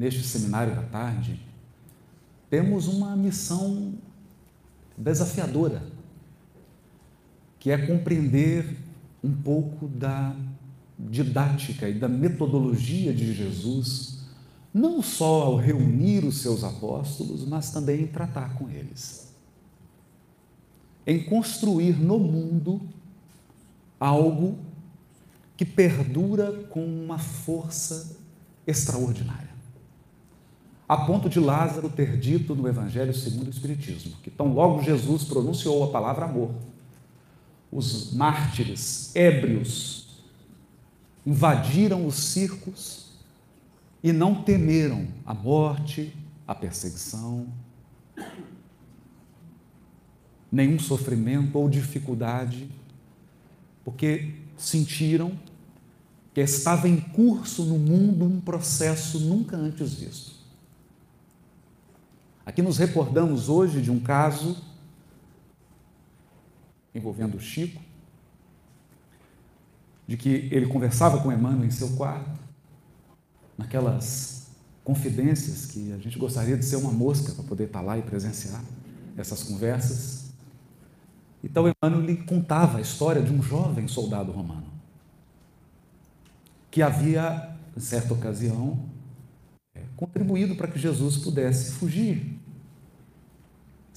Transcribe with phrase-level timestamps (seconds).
[0.00, 1.38] neste seminário da tarde,
[2.48, 3.92] temos uma missão
[4.96, 5.82] desafiadora,
[7.58, 8.78] que é compreender
[9.22, 10.34] um pouco da
[10.98, 14.20] didática e da metodologia de Jesus,
[14.72, 19.34] não só ao reunir os seus apóstolos, mas também em tratar com eles.
[21.06, 22.80] Em construir no mundo
[23.98, 24.58] algo
[25.58, 28.16] que perdura com uma força
[28.66, 29.49] extraordinária.
[30.90, 35.22] A ponto de Lázaro ter dito no Evangelho segundo o Espiritismo, que tão logo Jesus
[35.22, 36.50] pronunciou a palavra amor,
[37.70, 40.20] os mártires ébrios
[41.24, 43.12] invadiram os circos
[44.02, 46.12] e não temeram a morte,
[46.44, 47.46] a perseguição,
[50.50, 52.68] nenhum sofrimento ou dificuldade,
[53.84, 55.38] porque sentiram
[56.34, 60.39] que estava em curso no mundo um processo nunca antes visto.
[62.50, 64.60] Aqui nos recordamos hoje de um caso
[66.92, 67.80] envolvendo o Chico,
[70.04, 72.28] de que ele conversava com Emmanuel em seu quarto,
[73.56, 74.50] naquelas
[74.82, 78.64] confidências que a gente gostaria de ser uma mosca para poder estar lá e presenciar
[79.16, 80.32] essas conversas.
[81.44, 84.66] Então Emmanuel lhe contava a história de um jovem soldado romano
[86.68, 88.90] que havia, em certa ocasião,
[89.72, 92.39] é, contribuído para que Jesus pudesse fugir,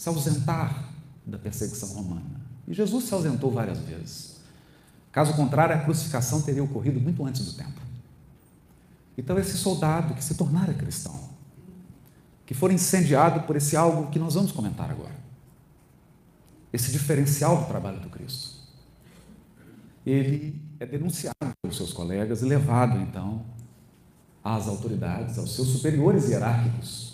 [0.04, 0.84] se ausentar
[1.26, 2.42] da perseguição romana.
[2.68, 4.36] E Jesus se ausentou várias vezes.
[5.14, 7.80] Caso contrário, a crucificação teria ocorrido muito antes do tempo.
[9.18, 11.18] Então, esse soldado que se tornara cristão,
[12.46, 15.16] que for incendiado por esse algo que nós vamos comentar agora,
[16.74, 18.58] esse diferencial do trabalho do Cristo,
[20.06, 23.46] ele é denunciado pelos seus colegas e levado, então,
[24.44, 27.13] às autoridades, aos seus superiores hierárquicos.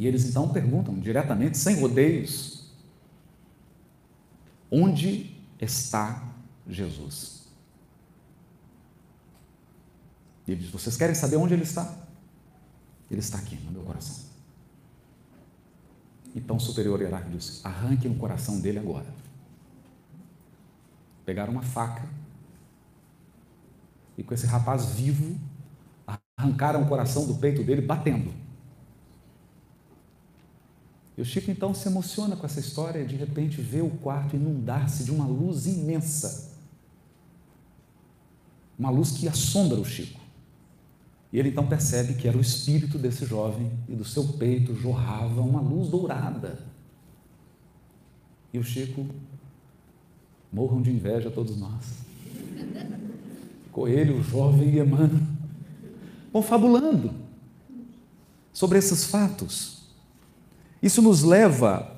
[0.00, 2.72] E eles então perguntam diretamente, sem rodeios,
[4.70, 6.26] onde está
[6.66, 7.46] Jesus?
[10.46, 11.98] E ele diz: Vocês querem saber onde ele está?
[13.10, 14.24] Ele está aqui, no meu coração.
[16.34, 19.14] Então o superior hierárquico disse: Arranque no coração dele agora.
[21.26, 22.08] Pegaram uma faca
[24.16, 25.38] e com esse rapaz vivo
[26.38, 28.39] arrancaram o coração do peito dele, batendo.
[31.20, 34.36] E o Chico então se emociona com essa história e de repente vê o quarto
[34.36, 36.50] inundar-se de uma luz imensa.
[38.78, 40.18] Uma luz que assombra o Chico.
[41.30, 45.42] E ele então percebe que era o espírito desse jovem e do seu peito jorrava
[45.42, 46.58] uma luz dourada.
[48.50, 49.04] E o Chico,
[50.50, 51.84] morram de inveja todos nós.
[53.70, 55.20] Coelho, o jovem e Emmanuel,
[56.32, 57.12] confabulando
[58.54, 59.79] sobre esses fatos.
[60.82, 61.90] Isso nos leva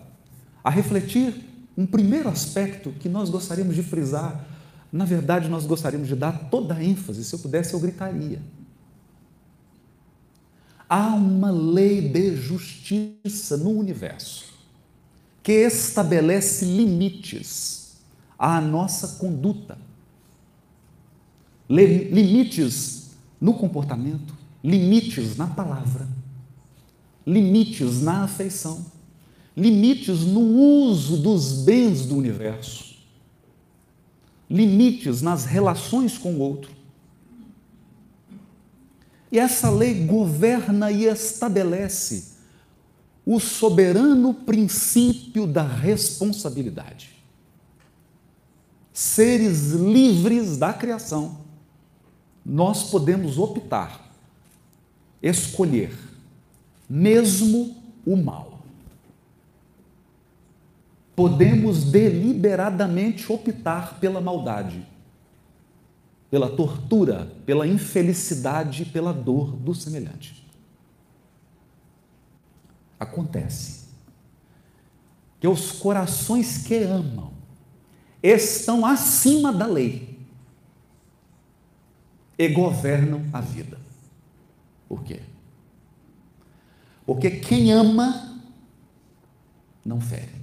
[0.62, 1.34] a refletir
[1.76, 4.44] um primeiro aspecto que nós gostaríamos de frisar.
[4.92, 7.24] Na verdade, nós gostaríamos de dar toda a ênfase.
[7.24, 8.40] Se eu pudesse, eu gritaria.
[10.88, 14.52] Há uma lei de justiça no universo
[15.42, 17.96] que estabelece limites
[18.38, 19.78] à nossa conduta.
[21.68, 26.06] Limites no comportamento, limites na palavra,
[27.26, 28.84] limites na afeição,
[29.56, 32.96] limites no uso dos bens do universo,
[34.48, 36.70] limites nas relações com o outro.
[39.30, 42.32] E essa lei governa e estabelece
[43.24, 47.10] o soberano princípio da responsabilidade.
[48.92, 51.40] Seres livres da criação,
[52.44, 54.12] nós podemos optar,
[55.22, 56.11] escolher
[56.94, 58.60] mesmo o mal.
[61.16, 64.86] Podemos deliberadamente optar pela maldade,
[66.30, 70.46] pela tortura, pela infelicidade, pela dor do semelhante.
[73.00, 73.86] Acontece
[75.40, 77.32] que os corações que amam
[78.22, 80.20] estão acima da lei
[82.38, 83.80] e governam a vida.
[84.86, 85.31] Por quê?
[87.04, 88.40] Porque quem ama
[89.84, 90.42] não fere.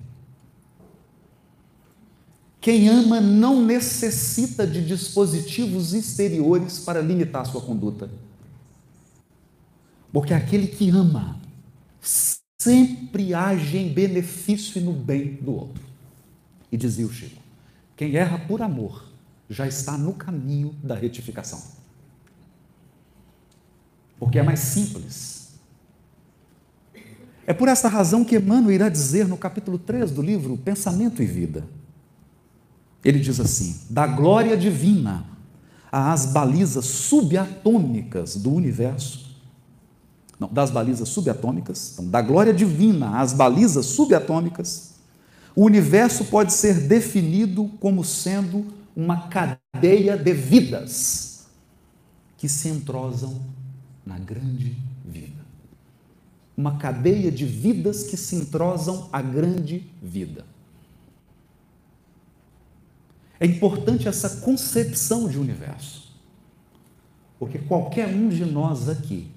[2.60, 8.10] Quem ama não necessita de dispositivos exteriores para limitar sua conduta.
[10.12, 11.40] Porque aquele que ama
[12.58, 15.84] sempre age em benefício e no bem do outro.
[16.72, 17.42] E dizia o Chico:
[17.96, 19.10] quem erra por amor
[19.50, 21.80] já está no caminho da retificação.
[24.20, 25.39] porque é mais simples.
[27.50, 31.26] É por essa razão que Emmanuel irá dizer no capítulo 3 do livro Pensamento e
[31.26, 31.66] Vida.
[33.04, 35.26] Ele diz assim: da glória divina
[35.92, 39.36] às balizas subatômicas do universo,
[40.40, 44.92] não, das balizas subatômicas, então, da glória divina às balizas subatômicas,
[45.56, 48.64] o universo pode ser definido como sendo
[48.96, 51.48] uma cadeia de vidas
[52.38, 53.42] que se entrosam
[54.06, 54.89] na grande.
[56.60, 60.46] Uma cadeia de vidas que se entrosam à grande vida.
[63.40, 66.14] É importante essa concepção de universo,
[67.40, 69.32] porque qualquer um de nós aqui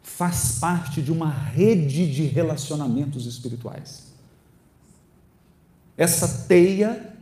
[0.00, 4.12] faz parte de uma rede de relacionamentos espirituais.
[5.96, 7.16] Essa teia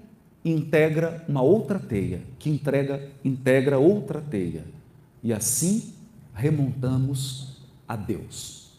[0.44, 4.66] integra uma outra teia, que entrega, integra outra teia.
[5.22, 5.94] E assim
[6.38, 7.56] remontamos
[7.86, 8.78] a Deus.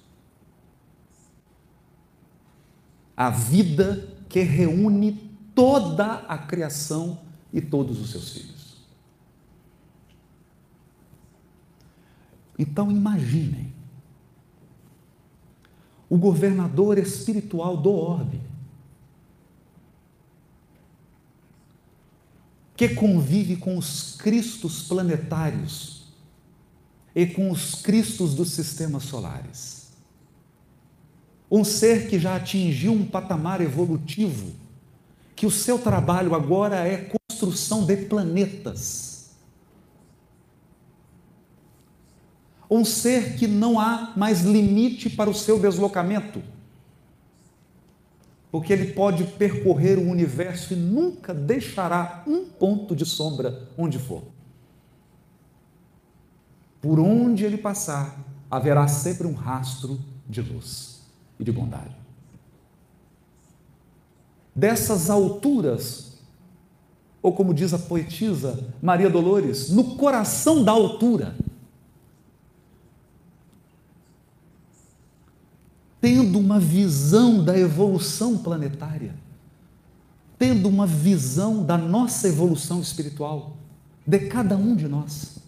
[3.17, 7.19] A vida que reúne toda a criação
[7.51, 8.77] e todos os seus filhos.
[12.57, 13.73] Então imaginem
[16.09, 18.41] o governador espiritual do orbe,
[22.77, 25.98] que convive com os cristos planetários
[27.21, 29.89] e com os cristos dos sistemas solares.
[31.51, 34.53] Um ser que já atingiu um patamar evolutivo,
[35.35, 39.09] que o seu trabalho agora é construção de planetas
[42.69, 46.41] um ser que não há mais limite para o seu deslocamento,
[48.51, 54.23] porque ele pode percorrer o universo e nunca deixará um ponto de sombra onde for.
[56.81, 58.17] Por onde ele passar,
[58.49, 61.01] haverá sempre um rastro de luz
[61.39, 61.95] e de bondade.
[64.55, 66.13] Dessas alturas,
[67.21, 71.35] ou como diz a poetisa Maria Dolores, no coração da altura,
[76.01, 79.13] tendo uma visão da evolução planetária,
[80.37, 83.57] tendo uma visão da nossa evolução espiritual,
[84.07, 85.38] de cada um de nós,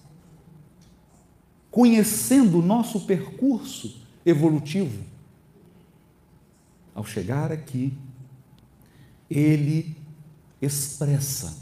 [1.71, 5.03] conhecendo o nosso percurso evolutivo.
[6.93, 7.97] Ao chegar aqui,
[9.29, 9.95] ele
[10.61, 11.57] expressa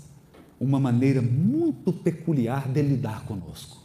[0.59, 3.77] uma maneira muito peculiar de lidar conosco.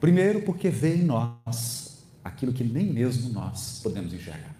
[0.00, 4.56] Primeiro, porque vê em nós aquilo que nem mesmo nós podemos enxergar.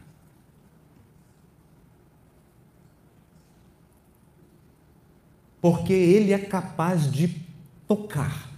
[5.61, 7.41] Porque Ele é capaz de
[7.88, 8.51] tocar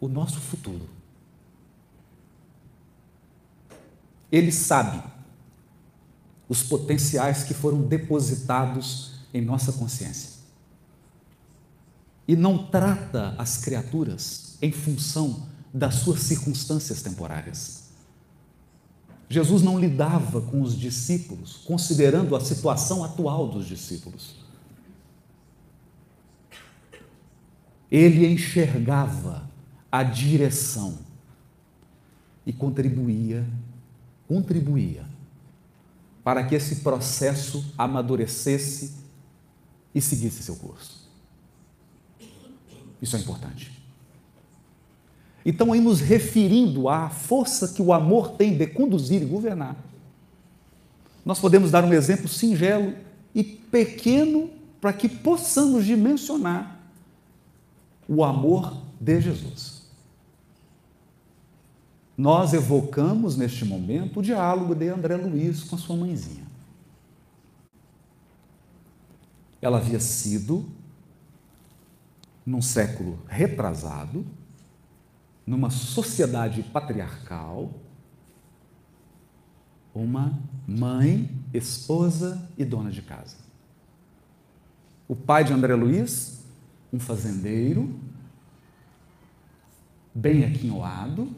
[0.00, 0.88] o nosso futuro.
[4.30, 5.02] Ele sabe
[6.48, 10.36] os potenciais que foram depositados em nossa consciência.
[12.28, 17.86] E não trata as criaturas em função das suas circunstâncias temporárias.
[19.28, 24.36] Jesus não lidava com os discípulos, considerando a situação atual dos discípulos.
[27.90, 29.45] Ele enxergava
[29.96, 30.98] a direção
[32.44, 33.46] e contribuía,
[34.28, 35.06] contribuía
[36.22, 38.92] para que esse processo amadurecesse
[39.94, 41.08] e seguisse seu curso.
[43.00, 43.72] Isso é importante.
[45.46, 49.82] Então, aí nos referindo à força que o amor tem de conduzir e governar,
[51.24, 52.92] nós podemos dar um exemplo singelo
[53.34, 56.80] e pequeno para que possamos dimensionar
[58.06, 59.85] o amor de Jesus.
[62.16, 66.46] Nós evocamos neste momento o diálogo de André Luiz com a sua mãezinha.
[69.60, 70.64] Ela havia sido,
[72.44, 74.24] num século retrasado,
[75.46, 77.70] numa sociedade patriarcal,
[79.94, 83.36] uma mãe, esposa e dona de casa.
[85.08, 86.44] O pai de André Luiz,
[86.92, 87.98] um fazendeiro,
[90.14, 91.30] bem aquinhoado,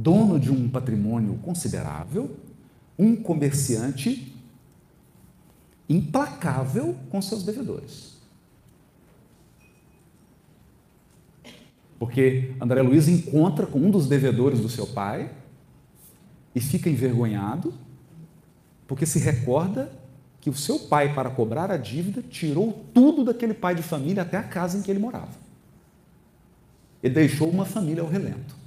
[0.00, 2.36] dono de um patrimônio considerável,
[2.96, 4.32] um comerciante
[5.88, 8.16] implacável com seus devedores.
[11.98, 15.32] Porque André Luiz encontra com um dos devedores do seu pai
[16.54, 17.74] e fica envergonhado,
[18.86, 19.90] porque se recorda
[20.40, 24.36] que o seu pai, para cobrar a dívida, tirou tudo daquele pai de família até
[24.36, 25.48] a casa em que ele morava.
[27.02, 28.57] e deixou uma família ao relento.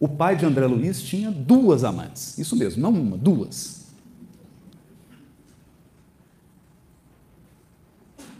[0.00, 3.86] O pai de André Luiz tinha duas amantes, isso mesmo, não uma, duas.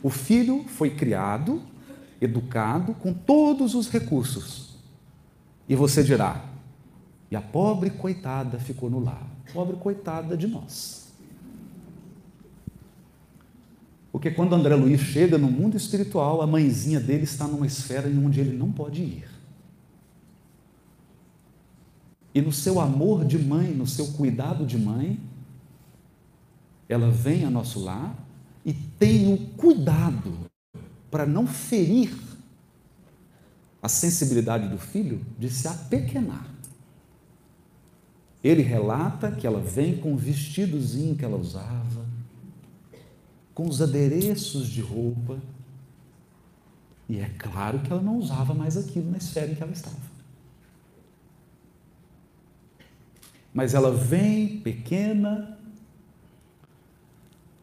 [0.02, 1.60] O filho foi criado,
[2.20, 4.76] educado com todos os recursos.
[5.68, 6.44] E você dirá:
[7.30, 9.26] e a pobre coitada ficou no lar.
[9.52, 11.08] Pobre coitada de nós.
[14.10, 18.24] Porque quando André Luiz chega no mundo espiritual, a mãezinha dele está numa esfera em
[18.24, 19.37] onde ele não pode ir.
[22.38, 25.18] E no seu amor de mãe, no seu cuidado de mãe,
[26.88, 28.16] ela vem a nosso lar
[28.64, 30.32] e tem o cuidado
[31.10, 32.16] para não ferir
[33.82, 36.48] a sensibilidade do filho de se apequenar.
[38.44, 42.06] Ele relata que ela vem com o vestidozinho que ela usava,
[43.52, 45.40] com os adereços de roupa,
[47.08, 50.17] e é claro que ela não usava mais aquilo na esfera em que ela estava.
[53.58, 55.58] Mas ela vem pequena,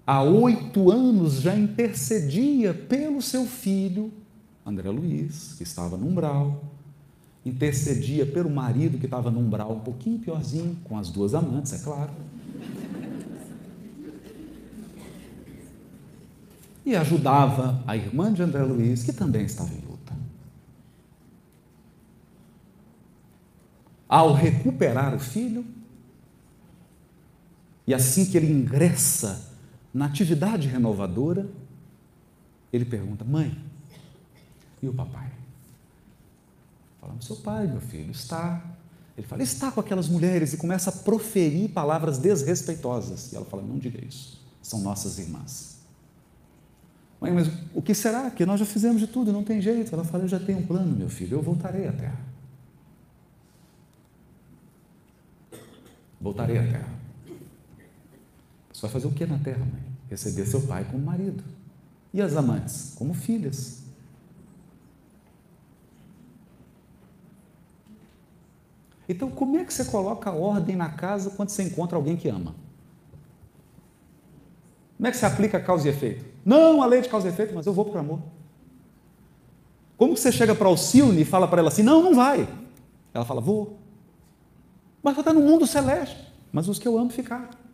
[0.05, 4.11] há oito anos já intercedia pelo seu filho,
[4.65, 6.61] André Luiz, que estava no umbral,
[7.45, 11.77] intercedia pelo marido que estava no umbral um pouquinho piorzinho, com as duas amantes, é
[11.77, 12.11] claro.
[16.85, 20.13] E ajudava a irmã de André Luiz, que também estava em luta.
[24.09, 25.65] Ao recuperar o filho,
[27.87, 29.51] e assim que ele ingressa
[29.93, 31.47] na atividade renovadora,
[32.71, 33.57] ele pergunta: Mãe,
[34.81, 35.31] e o papai?
[36.99, 38.63] Falamos, seu pai, meu filho, está.
[39.17, 43.31] Ele fala, está com aquelas mulheres e começa a proferir palavras desrespeitosas.
[43.31, 45.79] E ela fala, não diga isso, são nossas irmãs.
[47.21, 48.29] Mãe, mas o que será?
[48.29, 49.93] Que nós já fizemos de tudo, não tem jeito.
[49.93, 52.19] Ela fala, eu já tenho um plano, meu filho, eu voltarei à terra.
[56.19, 57.04] Voltarei à terra.
[58.75, 59.81] Você vai fazer o que na terra, mãe?
[60.09, 61.41] Receber seu pai como marido.
[62.13, 62.93] E as amantes?
[62.97, 63.83] Como filhas.
[69.07, 72.53] Então, como é que você coloca ordem na casa quando você encontra alguém que ama?
[74.97, 76.25] Como é que você aplica causa e efeito?
[76.43, 78.19] Não, a lei de causa e efeito, mas eu vou para o amor.
[79.95, 82.45] Como que você chega para Alcione e fala para ela assim: não, não vai?
[83.13, 83.79] Ela fala: vou.
[85.01, 86.29] Mas você está no mundo celeste.
[86.51, 87.64] Mas os que eu amo ficaram.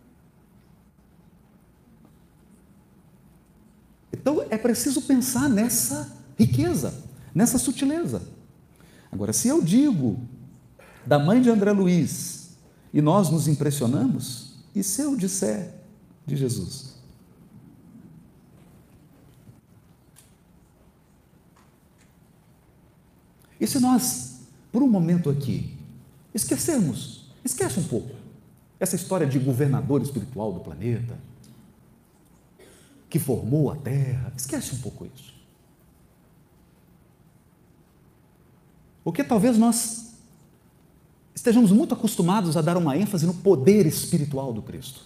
[4.21, 6.93] Então é preciso pensar nessa riqueza,
[7.33, 8.21] nessa sutileza.
[9.11, 10.19] Agora, se eu digo
[11.05, 12.51] da mãe de André Luiz
[12.93, 15.73] e nós nos impressionamos, e se eu disser
[16.25, 16.91] de Jesus?
[23.59, 25.77] E se nós, por um momento aqui,
[26.33, 28.15] esquecermos, esquece um pouco,
[28.79, 31.17] essa história de governador espiritual do planeta,
[33.11, 35.33] que formou a Terra, esquece um pouco isso.
[39.03, 40.15] Porque talvez nós
[41.35, 45.01] estejamos muito acostumados a dar uma ênfase no poder espiritual do Cristo,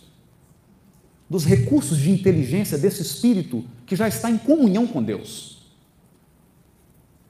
[1.28, 5.74] dos recursos de inteligência desse espírito que já está em comunhão com Deus.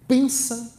[0.05, 0.75] Pensa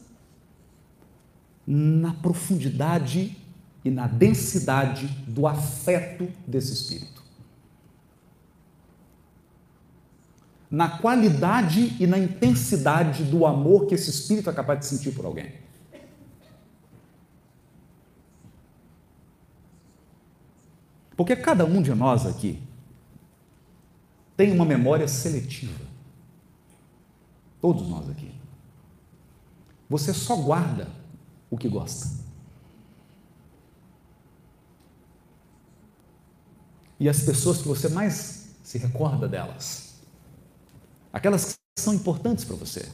[1.66, 3.34] na profundidade
[3.82, 7.15] e na densidade do afeto desse espírito.
[10.70, 15.24] Na qualidade e na intensidade do amor que esse espírito é capaz de sentir por
[15.24, 15.52] alguém.
[21.16, 22.62] Porque cada um de nós aqui
[24.36, 25.86] tem uma memória seletiva.
[27.60, 28.34] Todos nós aqui.
[29.88, 30.88] Você só guarda
[31.50, 32.10] o que gosta.
[36.98, 39.85] E as pessoas que você mais se recorda delas,
[41.16, 42.86] aquelas que são importantes para você,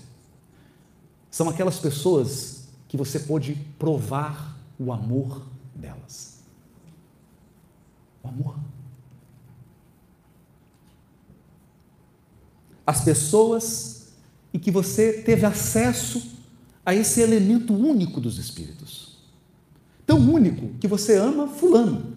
[1.28, 6.38] são aquelas pessoas que você pôde provar o amor delas.
[8.22, 8.56] O amor.
[12.86, 14.12] As pessoas
[14.52, 16.22] e que você teve acesso
[16.86, 19.16] a esse elemento único dos Espíritos.
[20.06, 22.16] Tão único que você ama Fulano.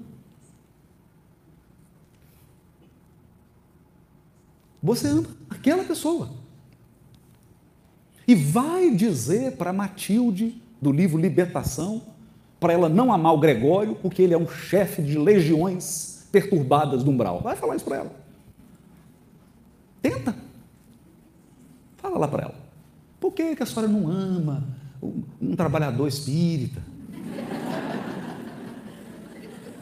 [4.84, 6.30] Você ama aquela pessoa.
[8.28, 12.02] E vai dizer para Matilde, do livro Libertação,
[12.60, 17.12] para ela não amar o Gregório, porque ele é um chefe de legiões perturbadas do
[17.12, 17.42] umbral.
[17.42, 18.12] Vai falar isso para ela.
[20.02, 20.36] Tenta.
[21.98, 22.56] Fala lá para ela.
[23.36, 24.64] que, que a senhora não ama
[25.02, 26.82] um, um trabalhador espírita?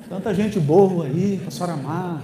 [0.09, 2.23] Tanta gente boa aí para a senhora amar.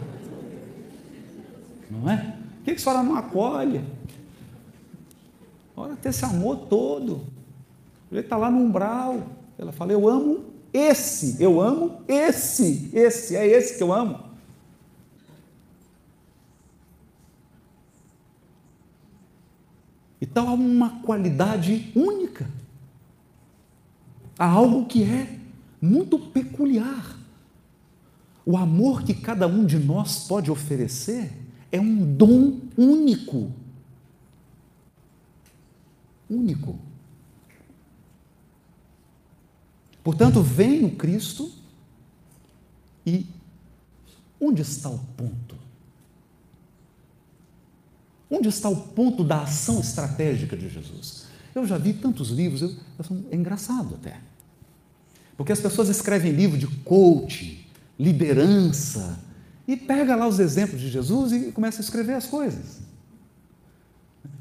[1.89, 2.38] Não é?
[2.69, 3.83] Que, que a senhora não acolhe?
[5.75, 7.25] Ora, ter esse amor todo.
[8.11, 9.27] Ele está lá no umbral.
[9.57, 14.29] Ela fala: Eu amo esse, eu amo esse, esse, é esse que eu amo.
[20.21, 22.47] Então há uma qualidade única.
[24.37, 25.39] Há algo que é
[25.81, 27.17] muito peculiar.
[28.45, 33.51] O amor que cada um de nós pode oferecer é um dom único.
[36.29, 36.79] Único.
[40.03, 41.51] Portanto, vem o Cristo
[43.05, 43.25] e
[44.39, 45.55] onde está o ponto?
[48.29, 51.25] Onde está o ponto da ação estratégica de Jesus?
[51.53, 54.19] Eu já vi tantos livros, eu, eu, é engraçado até.
[55.35, 57.59] Porque as pessoas escrevem livro de coaching,
[57.97, 59.19] liderança,
[59.69, 62.79] e pega lá os exemplos de Jesus e começa a escrever as coisas.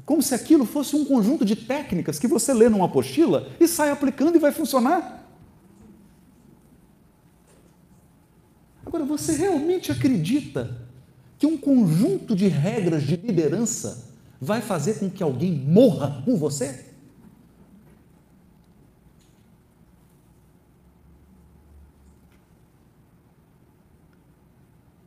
[0.03, 3.91] Como se aquilo fosse um conjunto de técnicas que você lê numa apostila e sai
[3.91, 5.23] aplicando e vai funcionar.
[8.83, 10.75] Agora, você realmente acredita
[11.37, 14.07] que um conjunto de regras de liderança
[14.41, 16.87] vai fazer com que alguém morra com você?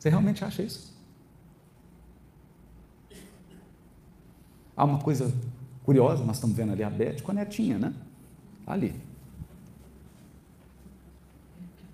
[0.03, 0.93] Você realmente acha isso?
[4.77, 5.33] Há uma coisa
[5.85, 7.95] curiosa, nós estamos vendo ali a Beth com a netinha, né?
[8.67, 9.01] Ali.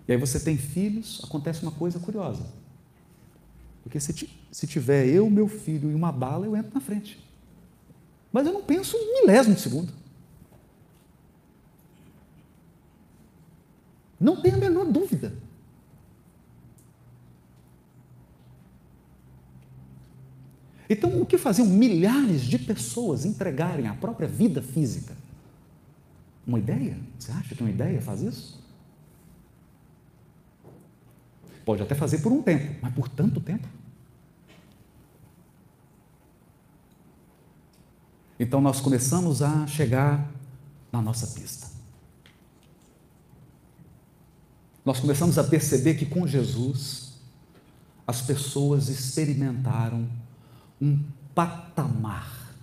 [0.08, 2.46] E aí você tem filhos, acontece uma coisa curiosa.
[3.82, 7.22] Porque se, se tiver eu, meu filho e uma bala, eu entro na frente.
[8.32, 9.92] Mas eu não penso um milésimo de segundo.
[14.18, 15.46] Não tenho a menor dúvida.
[20.88, 25.14] Então, o que faziam milhares de pessoas entregarem a própria vida física?
[26.46, 26.96] Uma ideia?
[27.18, 28.58] Você acha que uma ideia faz isso?
[31.64, 33.68] Pode até fazer por um tempo, mas por tanto tempo?
[38.40, 40.30] Então nós começamos a chegar
[40.90, 41.66] na nossa pista.
[44.84, 47.12] Nós começamos a perceber que com Jesus
[48.06, 50.08] as pessoas experimentaram
[50.80, 51.02] um
[51.34, 52.54] patamar,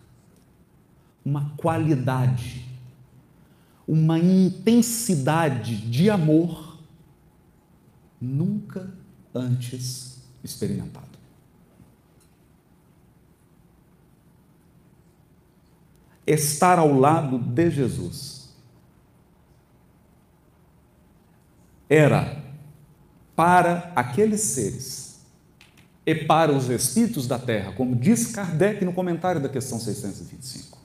[1.23, 2.65] uma qualidade,
[3.87, 6.79] uma intensidade de amor
[8.19, 8.91] nunca
[9.33, 11.15] antes experimentado.
[16.25, 18.49] Estar ao lado de Jesus
[21.87, 22.43] era
[23.35, 25.04] para aqueles seres
[26.05, 30.77] e para os espíritos da terra, como diz Kardec no comentário da questão 625.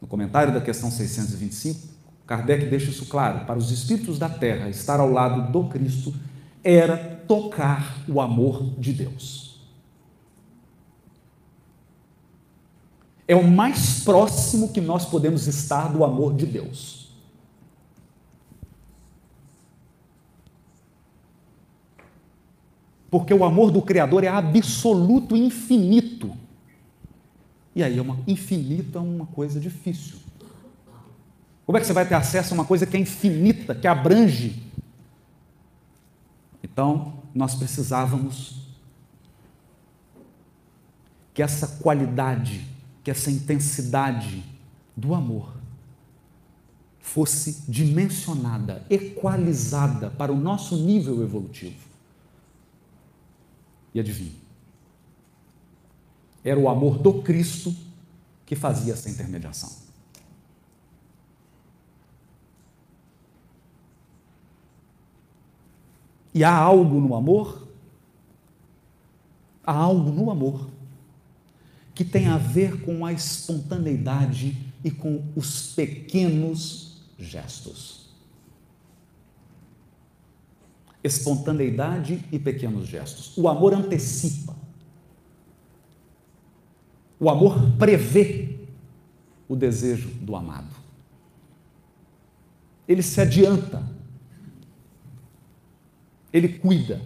[0.00, 1.80] No comentário da questão 625,
[2.26, 6.14] Kardec deixa isso claro: para os espíritos da terra, estar ao lado do Cristo
[6.64, 6.96] era
[7.28, 9.60] tocar o amor de Deus.
[13.28, 17.01] É o mais próximo que nós podemos estar do amor de Deus.
[23.12, 26.34] Porque o amor do Criador é absoluto, infinito.
[27.76, 30.16] E aí, é uma, infinito é uma coisa difícil.
[31.66, 34.62] Como é que você vai ter acesso a uma coisa que é infinita, que abrange?
[36.64, 38.62] Então, nós precisávamos
[41.34, 42.66] que essa qualidade,
[43.04, 44.42] que essa intensidade
[44.96, 45.52] do amor
[46.98, 51.91] fosse dimensionada, equalizada para o nosso nível evolutivo.
[53.94, 54.40] E adivinhe?
[56.44, 57.74] Era o amor do Cristo
[58.44, 59.70] que fazia essa intermediação.
[66.34, 67.68] E há algo no amor,
[69.64, 70.68] há algo no amor
[71.94, 78.01] que tem a ver com a espontaneidade e com os pequenos gestos
[81.02, 83.36] espontaneidade e pequenos gestos.
[83.36, 84.54] O amor antecipa.
[87.18, 88.58] O amor prevê
[89.48, 90.74] o desejo do amado.
[92.86, 93.82] Ele se adianta.
[96.32, 97.00] Ele cuida.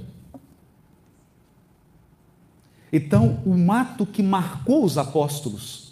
[2.92, 5.86] Então, o mato que marcou os apóstolos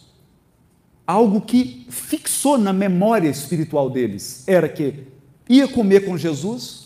[1.07, 5.07] algo que fixou na memória espiritual deles era que
[5.49, 6.84] ia comer com Jesus,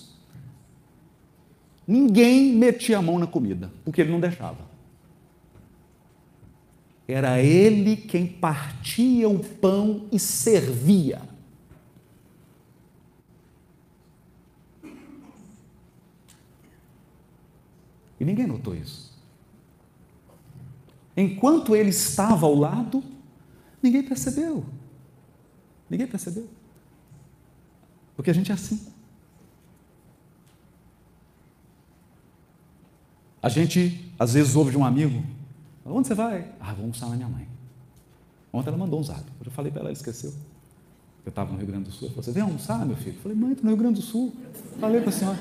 [1.89, 4.69] ninguém metia a mão na comida, porque ele não deixava.
[7.09, 11.23] Era ele quem partia o pão e servia.
[18.21, 19.17] E ninguém notou isso.
[21.17, 23.03] Enquanto ele estava ao lado,
[23.83, 24.67] ninguém percebeu.
[25.89, 26.49] Ninguém percebeu.
[28.15, 28.98] Porque a gente é assim.
[33.43, 35.23] A gente, às vezes, ouve de um amigo:
[35.85, 36.53] Onde você vai?
[36.61, 37.49] Ah, vou almoçar na minha mãe.
[38.53, 39.23] Ontem ela mandou um zap.
[39.45, 40.33] Eu falei para ela, ela esqueceu.
[41.25, 42.11] Eu estava no Rio Grande do Sul.
[42.17, 43.17] Você vem almoçar, meu filho?
[43.17, 44.35] Eu falei: Mãe, estou no Rio Grande do Sul.
[44.81, 45.39] Falei para a senhora.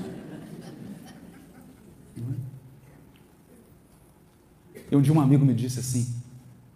[4.89, 6.13] E um dia um amigo me disse assim: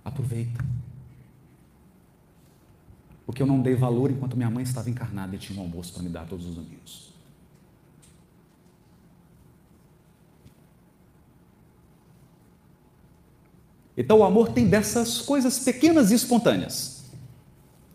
[0.03, 0.63] aproveita.
[3.25, 6.03] Porque eu não dei valor enquanto minha mãe estava encarnada e tinha um almoço para
[6.03, 7.11] me dar todos os domingos.
[13.95, 17.04] Então o amor tem dessas coisas pequenas e espontâneas.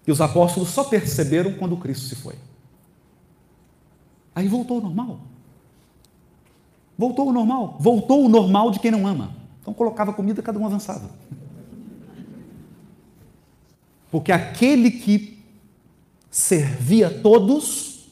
[0.07, 2.35] E os apóstolos só perceberam quando Cristo se foi.
[4.35, 5.21] Aí voltou ao normal.
[6.97, 7.77] Voltou ao normal.
[7.81, 9.35] Voltou o normal de quem não ama.
[9.61, 11.11] Então colocava comida, cada um avançava.
[14.11, 15.43] Porque aquele que
[16.31, 18.07] servia a todos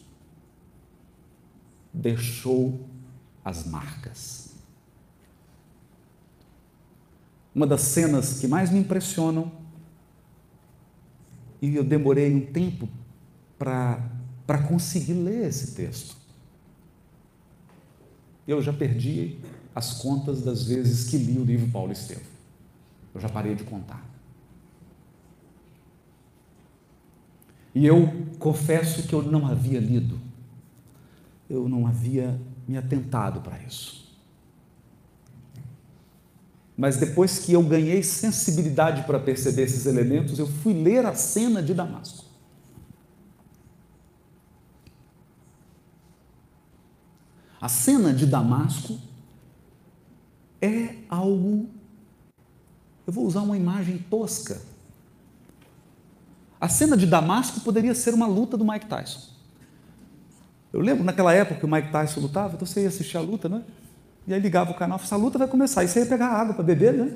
[1.93, 2.81] deixou
[3.45, 4.44] as marcas.
[7.55, 9.53] Uma das cenas que mais me impressionam,
[11.63, 12.89] e eu demorei um tempo
[13.59, 16.17] para conseguir ler esse texto.
[18.47, 19.39] Eu já perdi
[19.75, 22.25] as contas das vezes que li o livro Paulo Estevam.
[23.15, 24.05] Eu já parei de contar.
[27.75, 30.21] E eu confesso que eu não havia lido,
[31.49, 34.04] eu não havia me atentado para isso.
[36.77, 41.63] Mas depois que eu ganhei sensibilidade para perceber esses elementos, eu fui ler a cena
[41.63, 42.25] de Damasco.
[47.61, 48.99] A cena de Damasco
[50.61, 51.69] é algo.
[53.07, 54.61] Eu vou usar uma imagem tosca.
[56.61, 59.33] A cena de Damasco poderia ser uma luta do Mike Tyson.
[60.73, 63.49] Eu lembro naquela época que o Mike Tyson lutava, então você ia assistir a luta,
[63.49, 63.63] né?
[64.27, 65.85] E aí ligava o canal, essa luta vai começar.
[65.85, 67.15] E você ia pegar água para beber, né?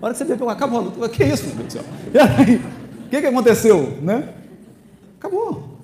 [0.00, 1.08] A hora que você bebeu, acabou a luta.
[1.08, 1.84] Que isso, meu Deus do céu?
[2.12, 4.34] E aí, o que, que aconteceu, né?
[5.18, 5.76] Acabou.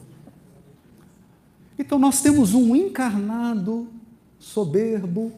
[1.79, 3.89] Então nós temos um encarnado
[4.39, 5.33] soberbo,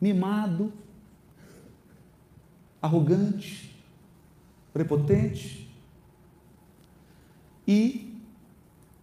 [0.00, 0.72] mimado,
[2.80, 3.74] arrogante,
[4.72, 5.68] prepotente,
[7.66, 8.20] e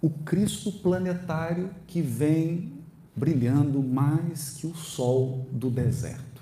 [0.01, 2.80] o Cristo planetário que vem
[3.15, 6.41] brilhando mais que o sol do deserto.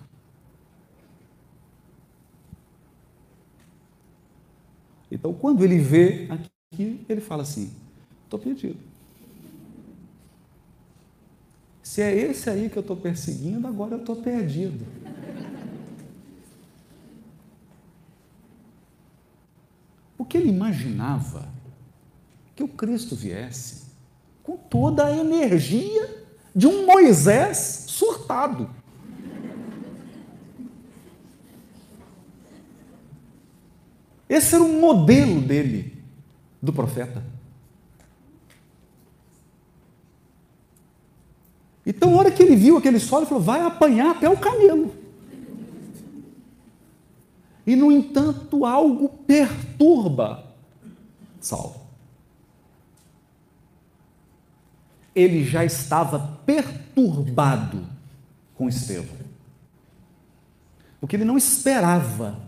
[5.11, 7.73] Então, quando ele vê aqui, ele fala assim:
[8.23, 8.79] estou perdido.
[11.81, 14.85] Se é esse aí que eu estou perseguindo, agora eu estou perdido.
[20.15, 21.49] Porque ele imaginava
[22.55, 23.85] que o Cristo viesse
[24.43, 26.18] com toda a energia
[26.59, 28.69] de um Moisés surtado.
[34.27, 36.03] Esse era o modelo dele,
[36.61, 37.23] do profeta.
[41.85, 44.93] Então, na hora que ele viu aquele solo, ele falou: vai apanhar até o camelo.
[47.65, 50.43] E, no entanto, algo perturba
[51.39, 51.88] Saulo.
[55.19, 57.85] Ele já estava perturbado
[58.55, 59.17] com Estevão.
[61.01, 62.39] Porque ele não esperava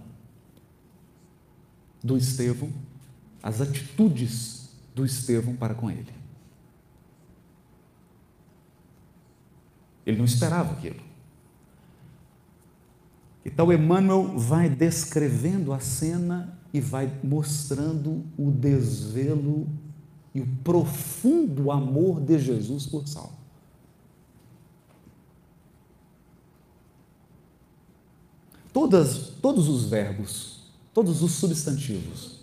[2.02, 2.72] do Estevão
[3.44, 6.14] as atitudes do Estevão para com ele.
[10.06, 11.02] Ele não esperava aquilo.
[13.44, 19.68] Então Emmanuel vai descrevendo a cena e vai mostrando o desvelo
[20.34, 23.42] e o profundo amor de Jesus por Saulo.
[28.74, 30.62] Todas, todos os verbos,
[30.94, 32.40] todos os substantivos,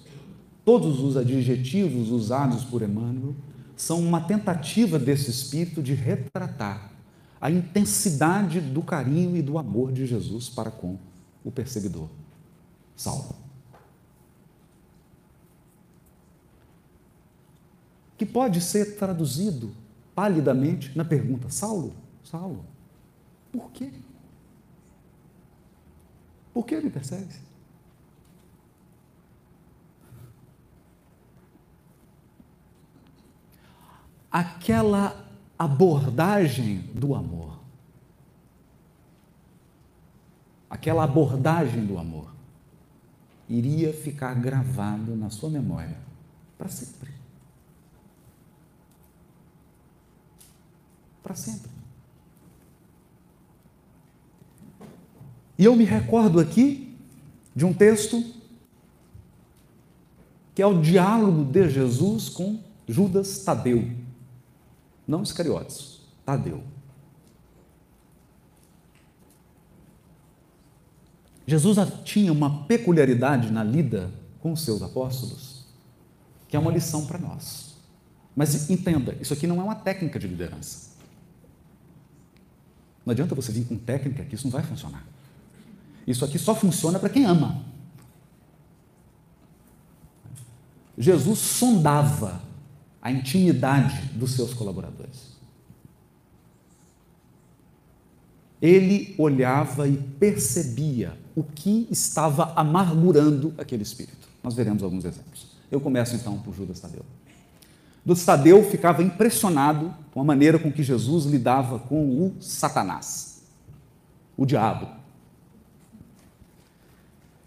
[0.65, 3.35] todos os adjetivos usados por Emmanuel
[3.75, 6.93] são uma tentativa desse espírito de retratar
[7.41, 10.99] a intensidade do carinho e do amor de Jesus para com
[11.45, 12.09] o perseguidor,
[12.97, 13.48] Saulo.
[18.19, 19.73] Que pode ser traduzido
[20.15, 22.65] palidamente na pergunta: Saulo, Saulo,
[23.53, 23.93] por quê?
[26.53, 27.47] Por que me persegue?
[34.31, 35.25] Aquela
[35.57, 37.57] abordagem do amor.
[40.69, 42.31] Aquela abordagem do amor
[43.49, 45.97] iria ficar gravado na sua memória
[46.59, 47.18] para sempre.
[51.29, 51.71] Para sempre.
[55.59, 56.97] E eu me recordo aqui
[57.55, 58.25] de um texto
[60.55, 63.91] que é o diálogo de Jesus com Judas Tadeu.
[65.07, 66.63] Não Iscariotes, Tadeu.
[71.47, 74.11] Jesus tinha uma peculiaridade na lida
[74.41, 75.67] com os seus apóstolos,
[76.49, 77.77] que é uma lição para nós.
[78.35, 80.88] Mas entenda, isso aqui não é uma técnica de liderança.
[83.09, 85.03] Não adianta você vir com técnica que isso não vai funcionar.
[86.07, 87.65] Isso aqui só funciona para quem ama.
[90.99, 92.43] Jesus sondava
[93.01, 95.39] a intimidade dos seus colaboradores.
[98.61, 104.29] Ele olhava e percebia o que estava amargurando aquele espírito.
[104.43, 105.47] Nós veremos alguns exemplos.
[105.71, 107.07] Eu começo então por Judas Tadeu.
[108.15, 113.43] Tadeu ficava impressionado com a maneira com que Jesus lidava com o Satanás,
[114.37, 114.89] o diabo.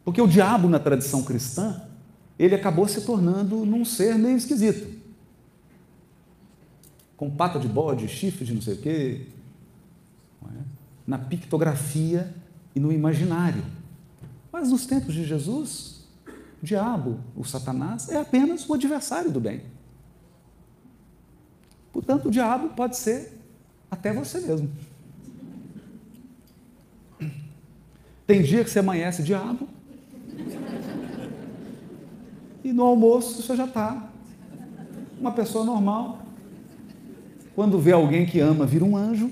[0.03, 1.81] Porque o diabo, na tradição cristã,
[2.37, 5.01] ele acabou se tornando num ser meio esquisito
[7.21, 9.27] com pata de bode, chifre de não sei o quê,
[10.43, 10.61] é?
[11.05, 12.33] na pictografia
[12.75, 13.63] e no imaginário.
[14.51, 16.07] Mas nos tempos de Jesus,
[16.63, 19.61] o diabo, o Satanás, é apenas o adversário do bem.
[21.91, 23.37] Portanto, o diabo pode ser
[23.89, 24.69] até você mesmo.
[28.25, 29.67] Tem dia que você amanhece diabo,
[32.63, 34.09] e no almoço você já está
[35.19, 36.19] uma pessoa normal,
[37.53, 39.29] quando vê alguém que ama, vira um anjo.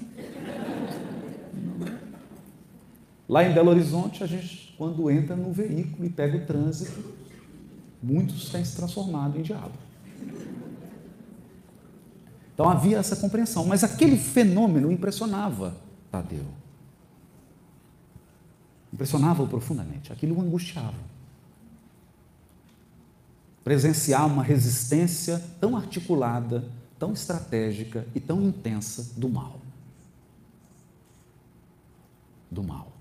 [3.28, 7.15] Lá em Belo Horizonte, a gente, quando entra no veículo e pega o trânsito,
[8.02, 9.74] muitos têm se transformado em diabo.
[12.60, 15.78] Então havia essa compreensão, mas aquele fenômeno impressionava
[16.12, 16.43] Tadeu.
[18.91, 20.98] Impressionava-o profundamente, aquilo o angustiava.
[23.63, 26.65] Presenciar uma resistência tão articulada
[27.00, 29.62] tão estratégica e tão intensa do mal.
[32.52, 32.91] Do mal.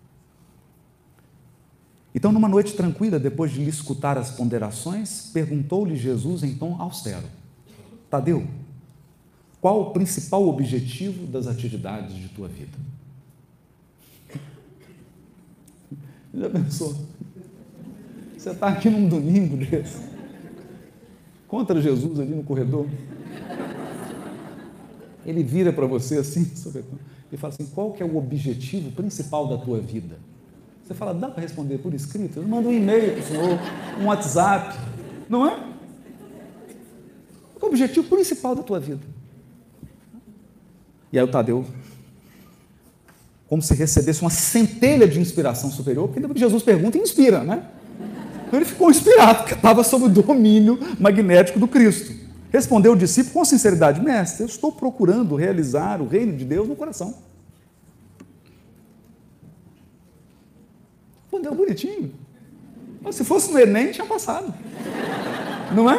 [2.14, 7.26] Então, numa noite tranquila, depois de lhe escutar as ponderações, perguntou-lhe Jesus em tom austero:
[8.08, 8.46] Tadeu,
[9.60, 12.78] qual o principal objetivo das atividades de tua vida?
[16.34, 16.96] Já pensou?
[18.36, 19.98] Você está aqui num domingo desse,
[21.48, 22.86] contra Jesus ali no corredor
[25.30, 26.50] ele vira para você assim,
[27.30, 30.18] e fala assim: qual que é o objetivo principal da tua vida?
[30.82, 32.38] Você fala, dá para responder por escrito?
[32.38, 33.58] Eu mando um e-mail para o senhor,
[34.00, 34.78] um WhatsApp,
[35.28, 35.50] não é?
[37.58, 39.02] Qual é o objetivo principal da tua vida?
[41.12, 41.64] E aí o Tadeu,
[43.48, 47.64] como se recebesse uma centelha de inspiração superior, porque depois Jesus pergunta, inspira, né?
[48.46, 52.12] Então ele ficou inspirado, porque estava sob o domínio magnético do Cristo.
[52.50, 56.74] Respondeu o discípulo com sinceridade: Mestre, eu estou procurando realizar o reino de Deus no
[56.74, 57.14] coração.
[61.22, 62.12] Respondeu bonitinho.
[63.02, 64.52] Mas se fosse no Enem, tinha passado.
[65.74, 65.98] Não é?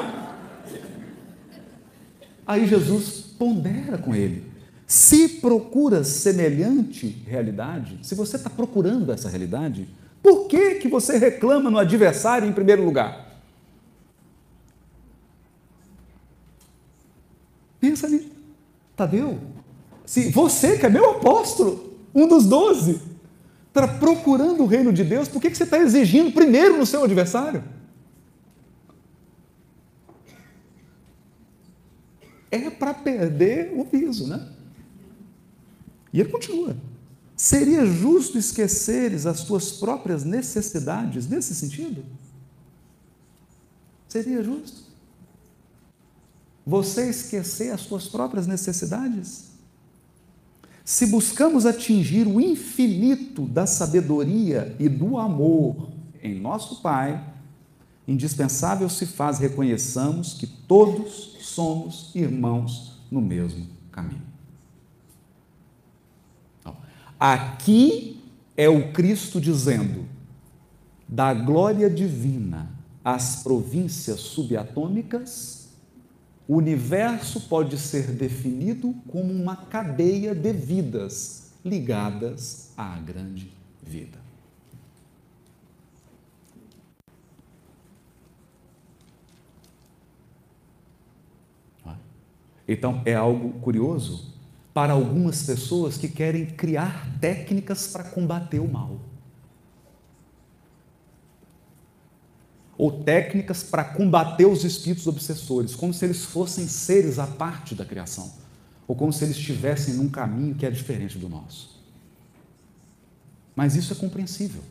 [2.46, 4.49] Aí Jesus pondera com ele.
[4.90, 9.88] Se procura semelhante realidade, se você está procurando essa realidade,
[10.20, 13.40] por que, que você reclama no adversário em primeiro lugar?
[17.80, 18.32] Pensa ali,
[18.96, 19.40] Tadeu,
[20.08, 23.00] se você que é meu apóstolo, um dos doze,
[23.68, 27.64] está procurando o reino de Deus, por que você está exigindo primeiro no seu adversário?
[32.50, 34.56] É para perder o piso, né?
[36.12, 36.76] E ele continua.
[37.36, 42.04] Seria justo esqueceres as tuas próprias necessidades nesse sentido?
[44.08, 44.90] Seria justo?
[46.70, 49.50] você esquecer as suas próprias necessidades?
[50.86, 55.90] Se buscamos atingir o infinito da sabedoria e do amor
[56.22, 57.24] em nosso Pai,
[58.08, 64.29] indispensável se faz reconheçamos que todos somos irmãos no mesmo caminho.
[67.20, 68.24] Aqui
[68.56, 70.08] é o Cristo dizendo:
[71.08, 72.72] da glória divina
[73.04, 75.70] às províncias subatômicas,
[76.48, 83.52] o universo pode ser definido como uma cadeia de vidas ligadas à grande
[83.84, 84.18] vida.
[92.72, 94.39] Então, é algo curioso
[94.80, 98.98] para algumas pessoas que querem criar técnicas para combater o mal.
[102.78, 107.84] Ou técnicas para combater os espíritos obsessores, como se eles fossem seres à parte da
[107.84, 108.32] criação,
[108.88, 111.78] ou como se eles estivessem num caminho que é diferente do nosso.
[113.54, 114.64] Mas isso é compreensível.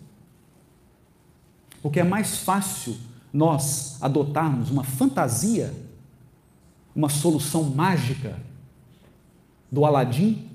[1.82, 2.96] Porque é mais fácil
[3.30, 5.70] nós adotarmos uma fantasia
[6.98, 8.36] uma solução mágica
[9.70, 10.48] do Aladim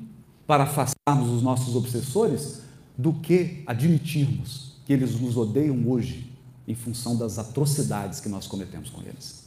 [0.45, 2.61] para afastarmos os nossos obsessores
[2.97, 6.31] do que admitirmos que eles nos odeiam hoje
[6.67, 9.43] em função das atrocidades que nós cometemos com eles.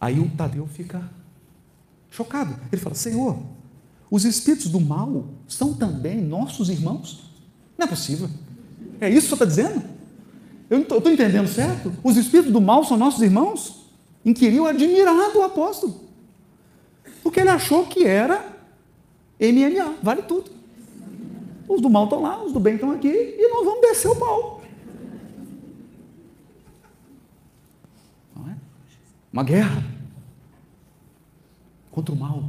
[0.00, 1.10] Aí o Tadeu fica
[2.10, 2.58] chocado.
[2.70, 3.42] Ele fala: Senhor,
[4.10, 7.30] os espíritos do mal são também nossos irmãos?
[7.76, 8.30] Não é possível.
[9.00, 9.97] É isso que você está dizendo?
[10.70, 11.92] Eu estou entendendo certo?
[12.04, 13.86] Os espíritos do mal são nossos irmãos?
[14.24, 16.08] Inquiriu admirado o apóstolo.
[17.22, 18.56] Porque ele achou que era
[19.40, 20.50] MMA, vale tudo.
[21.68, 24.16] Os do mal estão lá, os do bem estão aqui, e nós vamos descer o
[24.16, 24.62] pau.
[28.34, 28.56] Não é?
[29.32, 29.84] Uma guerra
[31.90, 32.44] contra o mal.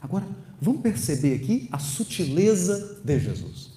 [0.00, 0.26] Agora,
[0.60, 3.73] vamos perceber aqui a sutileza de Jesus.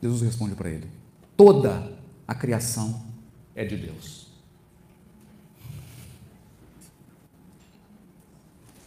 [0.00, 0.88] Jesus responde para ele:
[1.36, 3.06] toda a criação
[3.54, 4.28] é de Deus.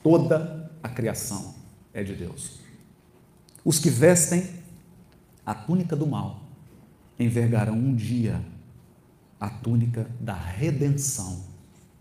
[0.04, 1.54] Toda a criação
[1.94, 2.60] é de Deus.
[3.64, 4.62] Os que vestem
[5.46, 6.42] a túnica do mal
[7.20, 8.44] envergarão um dia
[9.40, 11.44] a túnica da redenção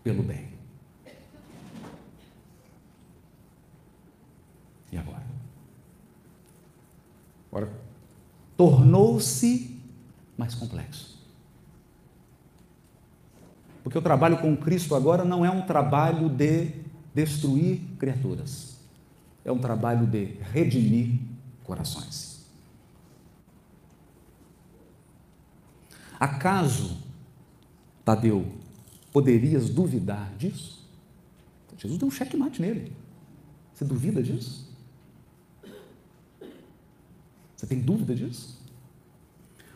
[0.03, 0.51] pelo bem.
[4.91, 5.25] E agora?
[7.49, 7.90] Agora,
[8.55, 9.79] tornou-se
[10.37, 11.19] mais complexo.
[13.83, 16.71] Porque o trabalho com Cristo agora não é um trabalho de
[17.13, 18.77] destruir criaturas,
[19.43, 21.19] é um trabalho de redimir
[21.63, 22.45] corações.
[26.19, 26.97] Acaso,
[28.05, 28.45] Tadeu,
[29.11, 30.87] poderias duvidar disso?
[31.77, 32.95] Jesus deu um checkmate nele.
[33.73, 34.70] Você duvida disso?
[37.61, 38.57] Você tem dúvida disso?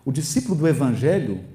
[0.03, 1.45] O discípulo do Evangelho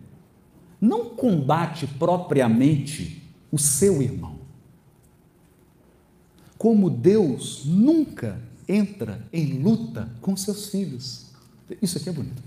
[0.81, 4.39] não combate propriamente o seu irmão.
[6.57, 11.33] Como Deus nunca entra em luta com seus filhos.
[11.83, 12.41] Isso aqui é bonito.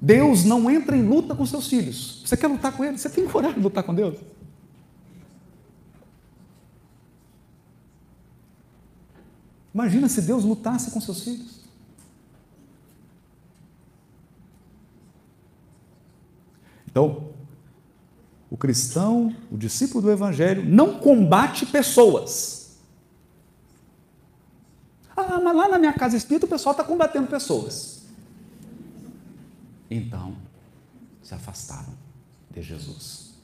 [0.00, 2.22] Deus não entra em luta com seus filhos.
[2.24, 2.98] Você quer lutar com ele?
[2.98, 4.16] Você tem coragem de lutar com Deus?
[9.72, 11.60] Imagina se Deus lutasse com seus filhos.
[16.86, 17.30] Então,
[18.50, 22.78] o cristão, o discípulo do Evangelho, não combate pessoas.
[25.16, 28.02] Ah, mas lá na minha casa espírita o pessoal está combatendo pessoas.
[29.88, 30.36] Então,
[31.22, 31.94] se afastaram
[32.50, 33.34] de Jesus.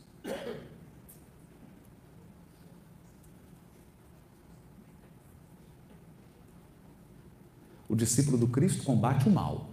[7.88, 9.70] O discípulo do Cristo combate o mal.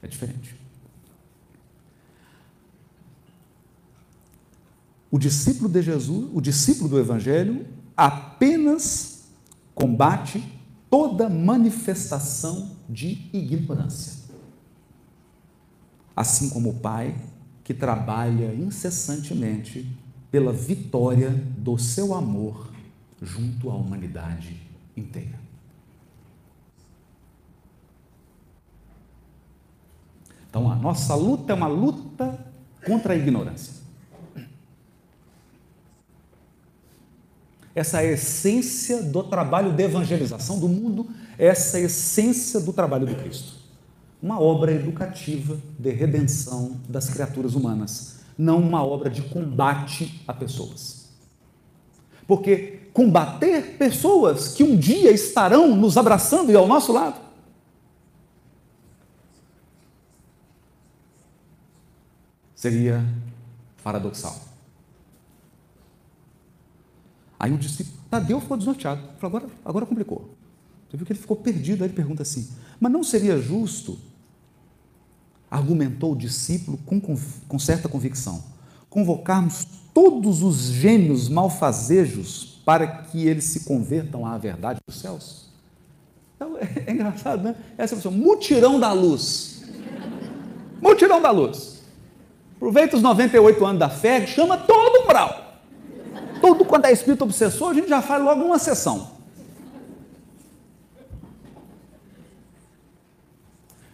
[0.00, 0.54] É diferente.
[5.10, 7.66] O discípulo de Jesus, o discípulo do Evangelho,
[7.96, 9.24] apenas
[9.74, 10.42] combate
[10.90, 14.28] toda manifestação de ignorância.
[16.14, 17.16] Assim como o Pai,
[17.64, 19.90] que trabalha incessantemente
[20.30, 22.70] pela vitória do seu amor
[23.20, 24.67] junto à humanidade
[24.98, 25.38] inteira.
[30.48, 32.38] Então, a nossa luta é uma luta
[32.84, 33.74] contra a ignorância.
[37.74, 42.72] Essa é a essência do trabalho de evangelização do mundo, essa é a essência do
[42.72, 43.58] trabalho do Cristo.
[44.20, 51.10] Uma obra educativa de redenção das criaturas humanas, não uma obra de combate a pessoas.
[52.26, 57.28] Porque combater pessoas que um dia estarão nos abraçando e ao nosso lado
[62.58, 63.04] seria
[63.84, 64.36] paradoxal.
[67.38, 70.34] Aí o discípulo, Tadeu ficou desnorteado, falou, agora, agora complicou.
[70.90, 72.48] Você viu que ele ficou perdido, aí ele pergunta assim,
[72.80, 73.96] mas não seria justo,
[75.48, 78.42] argumentou o discípulo com, com certa convicção,
[78.90, 79.64] convocarmos
[79.94, 85.48] todos os gênios malfazejos para que eles se convertam à verdade dos céus?
[86.36, 87.56] Então, é, é engraçado, né?
[87.78, 89.64] Essa pessoa, mutirão da luz.
[90.78, 91.82] Mutirão da luz.
[92.56, 95.62] Aproveita os 98 anos da fé, chama todo o brau.
[96.42, 99.12] Tudo quanto é espírito obsessor, a gente já faz logo uma sessão.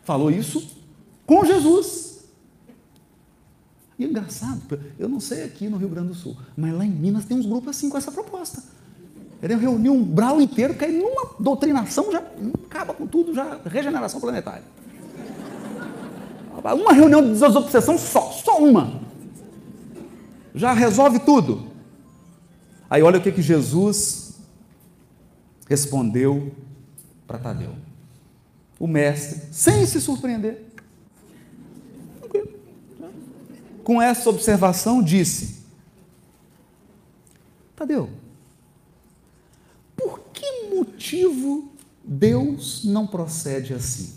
[0.03, 0.77] Falou isso
[1.25, 2.14] com Jesus.
[3.99, 4.61] E é engraçado,
[4.99, 7.47] eu não sei aqui no Rio Grande do Sul, mas lá em Minas tem uns
[7.47, 8.63] grupos assim com essa proposta.
[9.41, 12.23] Ele reuniu um brau inteiro, que aí numa doutrinação já
[12.67, 14.65] acaba com tudo, já regeneração planetária.
[16.63, 19.01] Uma reunião de desobsessão só, só uma.
[20.55, 21.69] Já resolve tudo.
[22.89, 24.35] Aí olha o que, que Jesus
[25.69, 26.53] respondeu
[27.27, 27.75] para Tadeu.
[28.79, 30.73] O mestre, sem se surpreender,
[33.85, 35.63] com essa observação, disse:
[37.77, 38.11] Tadeu,
[39.95, 41.71] por que motivo
[42.03, 44.15] Deus não procede assim?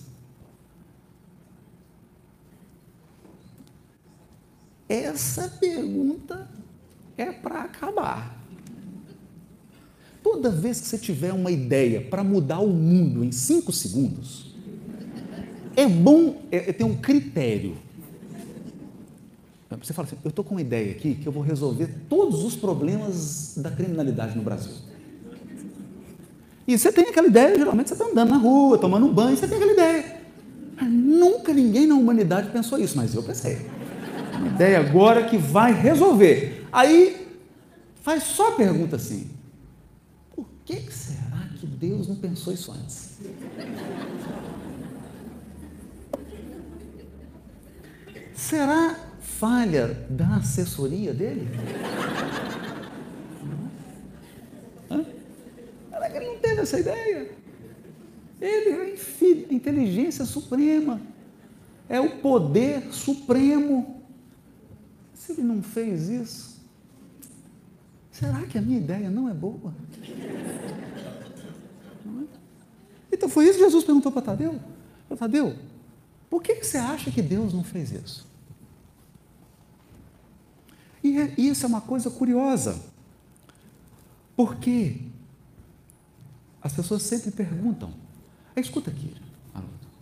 [4.89, 6.49] Essa pergunta
[7.18, 8.38] é para acabar.
[10.24, 14.55] Toda vez que você tiver uma ideia para mudar o mundo em cinco segundos,
[15.76, 17.78] é bom é, ter um critério.
[19.70, 22.55] Você fala assim: eu estou com uma ideia aqui que eu vou resolver todos os
[22.55, 24.74] problemas da criminalidade no Brasil.
[26.68, 29.47] E você tem aquela ideia, geralmente você está andando na rua, tomando um banho, você
[29.47, 30.18] tem aquela ideia.
[30.82, 33.65] Nunca ninguém na humanidade pensou isso, mas eu pensei
[34.38, 36.65] uma ideia agora que vai resolver.
[36.72, 37.28] Aí
[38.01, 39.30] faz só a pergunta assim:
[40.36, 43.18] por que será que Deus não pensou isso antes?
[48.34, 51.47] Será falha da assessoria dele?
[56.15, 57.32] Ele não teve essa ideia?
[58.39, 58.95] Ele é
[59.51, 61.01] a inteligência suprema,
[61.89, 64.01] é o poder supremo.
[65.13, 66.61] Se ele não fez isso,
[68.11, 69.73] será que a minha ideia não é boa?
[70.03, 70.78] É?
[73.11, 74.59] Então foi isso que Jesus perguntou para Tadeu.
[75.17, 75.55] Tadeu,
[76.30, 78.26] por que você acha que Deus não fez isso?
[81.08, 82.78] E é, isso é uma coisa curiosa,
[84.36, 84.97] porque
[86.62, 87.93] as pessoas sempre perguntam,
[88.58, 89.16] escuta aqui,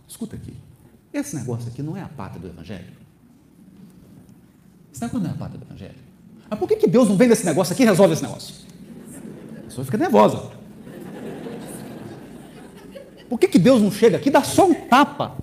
[0.08, 0.56] escuta aqui,
[1.12, 2.92] esse negócio aqui não é a pata do Evangelho?
[4.92, 5.94] Esse negócio não é a parte do Evangelho.
[6.50, 8.54] Mas por que, que Deus não vem desse negócio aqui e resolve esse negócio?
[9.58, 10.50] A pessoa fica nervosa.
[13.28, 15.36] Por que, que Deus não chega aqui e dá só um tapa?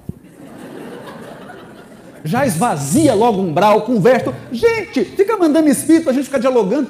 [2.24, 4.34] Já esvazia logo um umbral, conversa.
[4.52, 6.90] Gente, fica mandando espírito a gente ficar dialogando.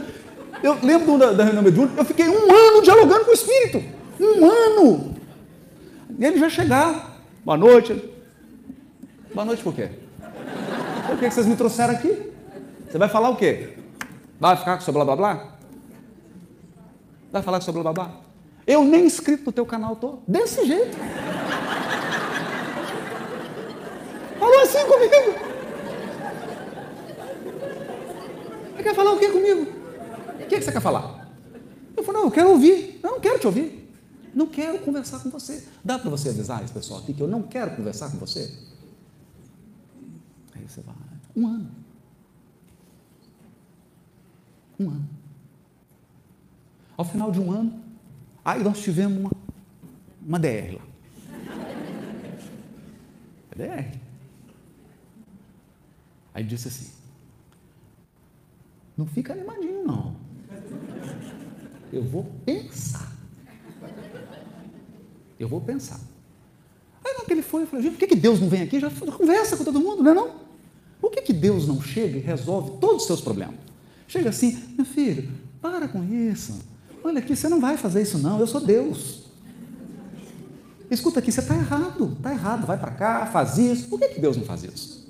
[0.62, 3.84] Eu lembro da, da reunião mediúnica, eu fiquei um ano dialogando com o espírito.
[4.20, 5.16] Um ano.
[6.18, 7.18] E ele já chegar.
[7.44, 8.12] Boa noite.
[9.34, 9.90] Boa noite por quê?
[11.08, 12.32] Por que vocês me trouxeram aqui?
[12.90, 13.74] Você vai falar o quê?
[14.40, 15.48] Vai ficar com seu blá blá blá?
[17.32, 18.12] Vai falar com seu blá blá blá?
[18.66, 20.20] Eu nem inscrito no teu canal tô.
[20.28, 20.96] Desse jeito.
[24.40, 25.14] Falou assim comigo.
[28.76, 29.62] Você quer falar o quê comigo?
[30.42, 31.32] O que, você quer falar?
[31.96, 33.00] Eu falei, não, eu quero ouvir.
[33.04, 33.92] Não quero te ouvir.
[34.34, 35.64] Não quero conversar com você.
[35.84, 38.52] Dá para você avisar esse pessoal aqui que eu não quero conversar com você?
[40.56, 40.96] Aí você vai.
[41.36, 41.72] Um ano.
[44.80, 45.10] Um ano.
[46.98, 47.80] Ao final de um ano,
[48.44, 49.32] aí nós tivemos uma,
[50.26, 50.82] uma DR lá.
[53.56, 54.03] DR.
[56.34, 56.92] Aí disse assim:
[58.98, 60.16] não fica animadinho, não.
[61.92, 63.12] Eu vou pensar.
[65.40, 66.00] Eu vou pensar.
[67.04, 68.80] Aí não que ele foi, eu falei, gente, por que, que Deus não vem aqui?
[68.80, 70.36] Já conversa com todo mundo, não é não?
[71.02, 73.56] Por que, que Deus não chega e resolve todos os seus problemas?
[74.08, 75.30] Chega assim, meu filho,
[75.62, 76.60] para com isso.
[77.04, 79.24] Olha aqui, você não vai fazer isso não, eu sou Deus.
[80.90, 83.88] Escuta aqui, você está errado, está errado, vai para cá, faz isso.
[83.90, 85.03] Por que, que Deus não faz isso?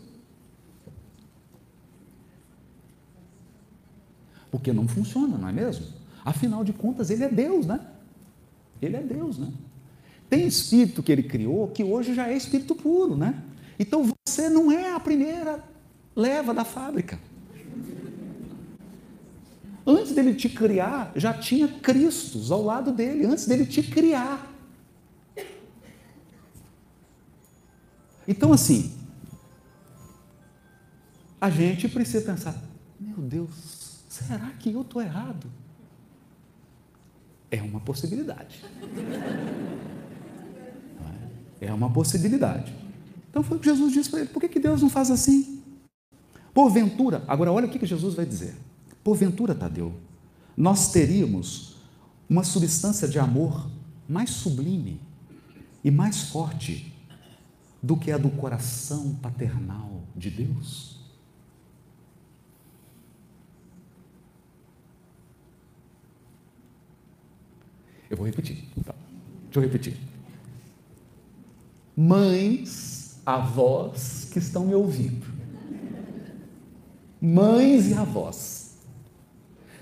[4.53, 5.87] Porque não funciona, não é mesmo?
[6.23, 7.79] Afinal de contas, ele é Deus, né?
[8.79, 9.51] Ele é Deus, né?
[10.29, 13.43] Tem espírito que ele criou que hoje já é espírito puro, né?
[13.79, 15.63] Então você não é a primeira
[16.15, 17.19] leva da fábrica.
[19.87, 24.53] Antes dele te criar, já tinha Cristos ao lado dele, antes dele te criar.
[28.27, 28.95] Então, assim,
[31.41, 32.55] a gente precisa pensar:
[32.99, 35.51] meu Deus, será que eu estou errado?
[37.49, 38.63] É uma possibilidade.
[41.59, 42.73] É uma possibilidade.
[43.29, 45.63] Então foi o que Jesus disse para ele: por que, que Deus não faz assim?
[46.53, 48.55] Porventura, agora olha o que, que Jesus vai dizer.
[49.03, 49.93] Porventura, Tadeu,
[50.55, 51.77] nós teríamos
[52.29, 53.67] uma substância de amor
[54.07, 55.01] mais sublime
[55.83, 56.93] e mais forte
[57.81, 60.92] do que a do coração paternal de Deus?
[68.13, 68.63] Eu vou repetir.
[68.77, 68.93] Então,
[69.45, 69.97] deixa eu repetir.
[71.97, 75.25] Mães, avós que estão me ouvindo.
[77.19, 78.77] Mães e avós.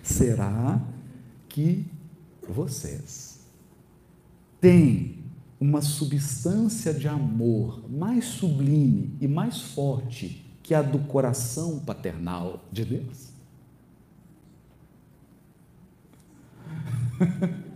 [0.01, 0.81] Será
[1.49, 1.85] que
[2.47, 3.41] vocês
[4.61, 5.25] têm
[5.59, 12.85] uma substância de amor mais sublime e mais forte que a do coração paternal de
[12.85, 13.33] Deus?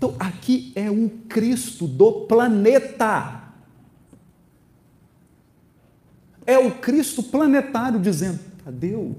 [0.00, 3.42] Então, aqui é um Cristo do planeta.
[6.46, 9.14] É o Cristo planetário dizendo: Tadeu,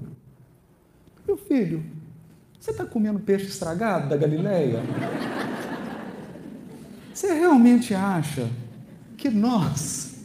[1.24, 1.84] meu filho,
[2.58, 4.80] você está comendo peixe estragado da Galileia?
[7.14, 8.50] Você realmente acha
[9.16, 10.16] que nós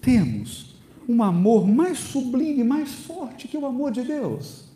[0.00, 0.76] temos
[1.08, 4.69] um amor mais sublime, mais forte que o amor de Deus?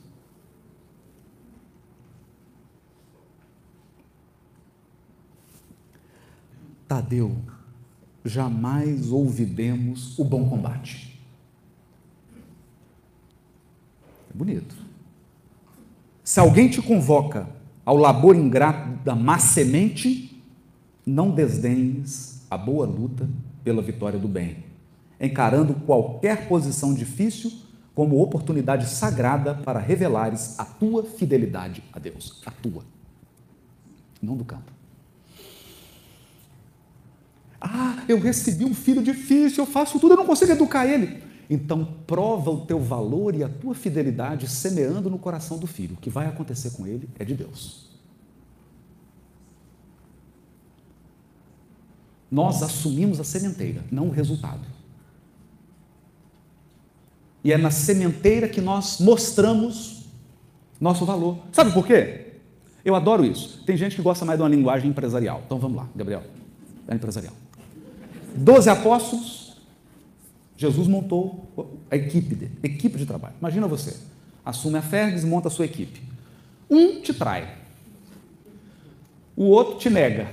[6.94, 7.34] Tadeu,
[8.24, 11.20] jamais ouvidemos o bom combate.
[14.30, 14.76] É bonito.
[16.22, 17.48] Se alguém te convoca
[17.84, 20.40] ao labor ingrato da má semente,
[21.04, 23.28] não desdenhes a boa luta
[23.64, 24.58] pela vitória do bem,
[25.20, 27.50] encarando qualquer posição difícil
[27.92, 32.84] como oportunidade sagrada para revelares a tua fidelidade a Deus, a tua,
[34.22, 34.83] não do campo.
[37.66, 41.22] Ah, eu recebi um filho difícil, eu faço tudo, eu não consigo educar ele.
[41.48, 45.94] Então, prova o teu valor e a tua fidelidade semeando no coração do filho.
[45.94, 47.88] O que vai acontecer com ele é de Deus.
[52.30, 54.66] Nós assumimos a sementeira, não o resultado.
[57.42, 60.04] E é na sementeira que nós mostramos
[60.78, 61.38] nosso valor.
[61.50, 62.34] Sabe por quê?
[62.84, 63.62] Eu adoro isso.
[63.64, 65.42] Tem gente que gosta mais de uma linguagem empresarial.
[65.46, 66.24] Então vamos lá, Gabriel.
[66.88, 67.43] É empresarial.
[68.34, 69.56] Doze apóstolos,
[70.56, 71.48] Jesus montou
[71.90, 73.34] a equipe dele, equipe de trabalho.
[73.40, 73.96] Imagina você,
[74.44, 76.02] assume a Fergus, monta a sua equipe.
[76.68, 77.56] Um te trai,
[79.36, 80.28] o outro te nega.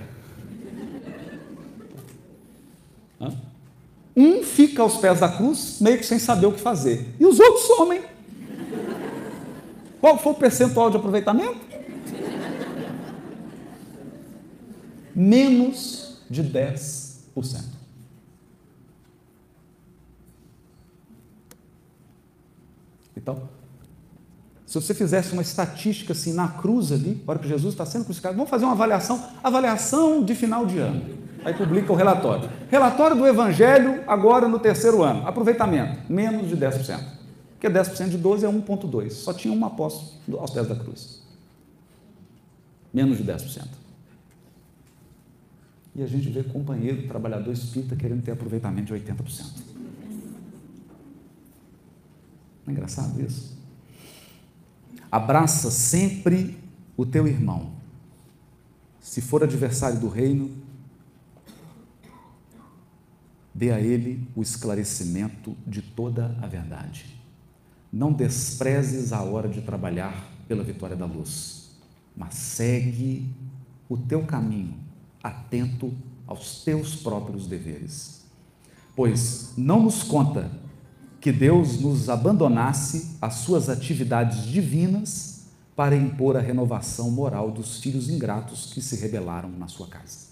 [4.16, 7.40] Um fica aos pés da cruz, meio que sem saber o que fazer, e os
[7.40, 8.02] outros somem.
[10.00, 11.60] Qual foi o percentual de aproveitamento?
[15.16, 17.71] Menos de 10%.
[23.22, 23.50] Então,
[24.66, 28.36] se você fizesse uma estatística assim na cruz ali, hora que Jesus está sendo crucificado,
[28.36, 31.20] vamos fazer uma avaliação, avaliação de final de ano.
[31.44, 32.50] Aí publica o relatório.
[32.70, 35.28] Relatório do Evangelho agora no terceiro ano.
[35.28, 37.04] Aproveitamento, menos de 10%.
[37.54, 39.12] Porque 10% de 12 é 1,2.
[39.12, 41.22] Só tinha um apóstolo aos pés da cruz.
[42.94, 43.68] Menos de 10%.
[45.96, 49.71] E a gente vê companheiro, trabalhador espírita querendo ter aproveitamento de 80%.
[52.66, 53.58] Não é engraçado isso?
[55.12, 56.58] Abraça sempre
[56.96, 57.72] o teu irmão.
[59.00, 60.52] Se for adversário do reino,
[63.54, 67.20] dê a ele o esclarecimento de toda a verdade.
[67.92, 71.72] Não desprezes a hora de trabalhar pela vitória da luz,
[72.16, 73.30] mas segue
[73.90, 74.76] o teu caminho,
[75.22, 75.94] atento
[76.26, 78.26] aos teus próprios deveres.
[78.96, 80.50] Pois não nos conta
[81.22, 85.44] que Deus nos abandonasse às suas atividades divinas
[85.76, 90.32] para impor a renovação moral dos filhos ingratos que se rebelaram na sua casa.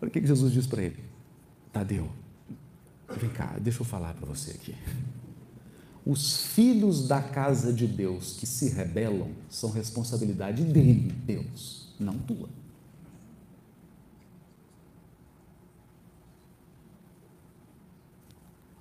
[0.00, 1.02] Olha o que Jesus diz para ele:
[1.72, 2.10] Tadeu,
[3.18, 4.74] vem cá, deixa eu falar para você aqui.
[6.04, 12.50] os filhos da casa de Deus que se rebelam são responsabilidade dele, Deus, não tua.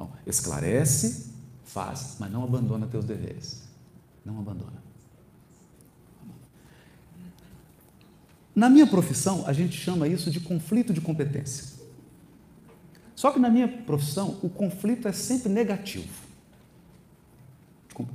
[0.03, 1.31] Então, esclarece,
[1.63, 3.63] faz, mas não abandona teus deveres.
[4.25, 4.83] Não abandona.
[8.55, 11.81] Na minha profissão, a gente chama isso de conflito de competência.
[13.15, 16.23] Só que na minha profissão, o conflito é sempre negativo.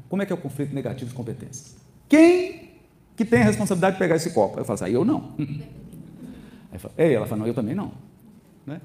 [0.08, 1.76] Como é que é o conflito negativo de competência?
[2.08, 2.72] Quem
[3.16, 4.58] que tem a responsabilidade de pegar esse copo?
[4.58, 5.34] Eu falo assim, eu não.
[6.96, 7.92] Aí ela fala, não, eu também não.
[8.66, 8.80] Né?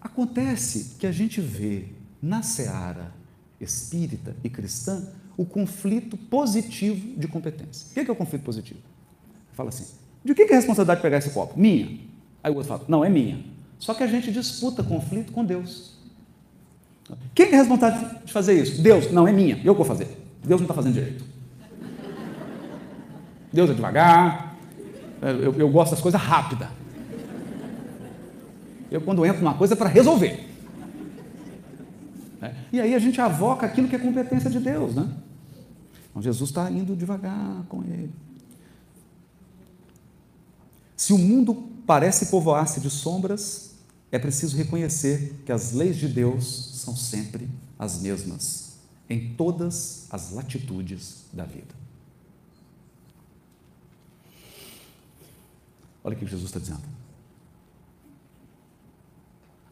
[0.00, 3.12] Acontece que a gente vê na seara
[3.60, 7.88] espírita e cristã o conflito positivo de competência.
[7.90, 8.80] O que é o conflito positivo?
[9.52, 9.86] Fala assim,
[10.24, 11.58] de que é a responsabilidade de pegar esse copo?
[11.58, 11.98] Minha.
[12.42, 13.42] Aí o outro fala, não, é minha.
[13.78, 15.98] Só que a gente disputa conflito com Deus.
[17.34, 18.82] Quem é responsável de fazer isso?
[18.82, 19.10] Deus.
[19.10, 19.60] Não, é minha.
[19.64, 20.06] Eu vou fazer.
[20.44, 21.24] Deus não está fazendo direito.
[23.52, 24.56] Deus é devagar.
[25.22, 26.68] Eu, eu gosto das coisas rápidas.
[28.90, 30.49] Eu, quando entro numa coisa, é para resolver.
[32.40, 32.54] É.
[32.72, 35.14] E aí a gente avoca aquilo que é competência de Deus, né?
[36.10, 38.10] Então Jesus está indo devagar com ele.
[40.96, 41.54] Se o mundo
[41.86, 43.70] parece povoar-se de sombras,
[44.12, 48.78] é preciso reconhecer que as leis de Deus são sempre as mesmas,
[49.08, 51.74] em todas as latitudes da vida.
[56.02, 56.82] Olha o que Jesus está dizendo.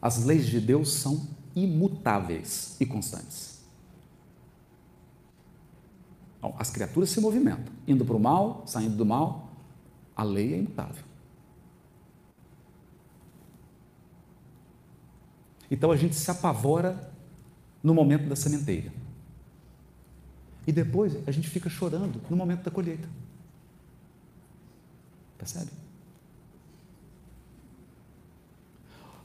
[0.01, 1.27] As leis de Deus são
[1.63, 3.59] imutáveis e constantes.
[6.57, 9.51] as criaturas se movimentam, indo para o mal, saindo do mal,
[10.15, 11.03] a lei é imutável.
[15.69, 17.11] Então a gente se apavora
[17.83, 18.91] no momento da sementeira.
[20.65, 23.07] E depois a gente fica chorando no momento da colheita.
[25.37, 25.71] Percebe?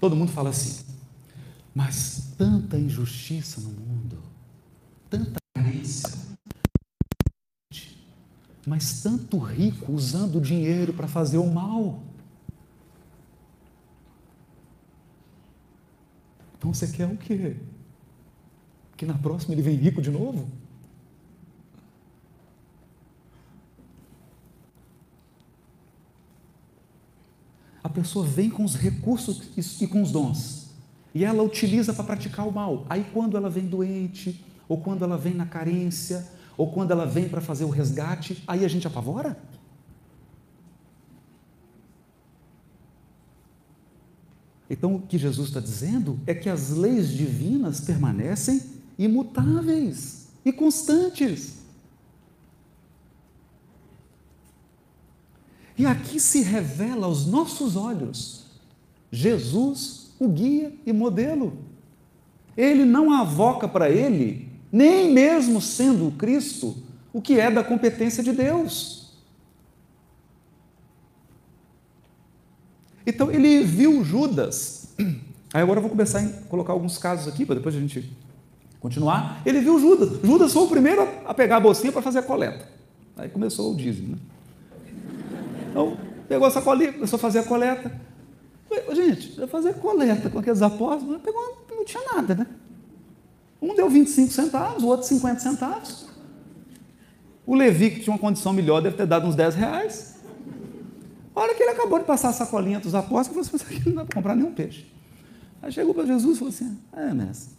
[0.00, 0.84] Todo mundo fala assim,
[1.74, 4.22] mas tanta injustiça no mundo,
[5.10, 6.08] tanta carência,
[8.66, 12.02] mas tanto rico usando o dinheiro para fazer o mal.
[16.56, 17.56] Então você quer o quê?
[18.96, 20.48] Que na próxima ele vem rico de novo?
[27.82, 29.42] A pessoa vem com os recursos
[29.82, 30.63] e com os dons.
[31.14, 32.84] E ela utiliza para praticar o mal.
[32.90, 37.28] Aí quando ela vem doente, ou quando ela vem na carência, ou quando ela vem
[37.28, 39.38] para fazer o resgate, aí a gente apavora?
[44.68, 48.60] Então, o que Jesus está dizendo é que as leis divinas permanecem
[48.98, 51.58] imutáveis e constantes.
[55.76, 58.44] E aqui se revela aos nossos olhos
[59.10, 61.56] Jesus, o guia e modelo.
[62.56, 66.76] Ele não avoca para ele, nem mesmo sendo o Cristo,
[67.12, 69.04] o que é da competência de Deus.
[73.06, 74.94] Então ele viu Judas.
[75.52, 78.10] Aí agora eu vou começar a colocar alguns casos aqui, para depois a gente
[78.80, 79.40] continuar.
[79.46, 80.20] Ele viu Judas.
[80.22, 82.68] Judas foi o primeiro a pegar a bolsinha para fazer a coleta.
[83.16, 84.16] Aí começou o dízimo.
[84.16, 84.18] Né?
[85.70, 85.96] Então,
[86.28, 87.92] pegou essa colinha, começou a fazer a coleta.
[89.04, 92.46] Gente, eu fazer coleta com aqueles apóstolos, pegou, não tinha nada, né?
[93.60, 96.06] Um deu 25 centavos, o outro 50 centavos.
[97.46, 100.14] O Levi, que tinha uma condição melhor, deve ter dado uns 10 reais.
[101.34, 104.04] A hora que ele acabou de passar a sacolinha dos apóstolos, falou assim: não dá
[104.04, 104.86] para comprar nenhum peixe.
[105.60, 107.54] Aí chegou para Jesus e falou assim: É, mestre,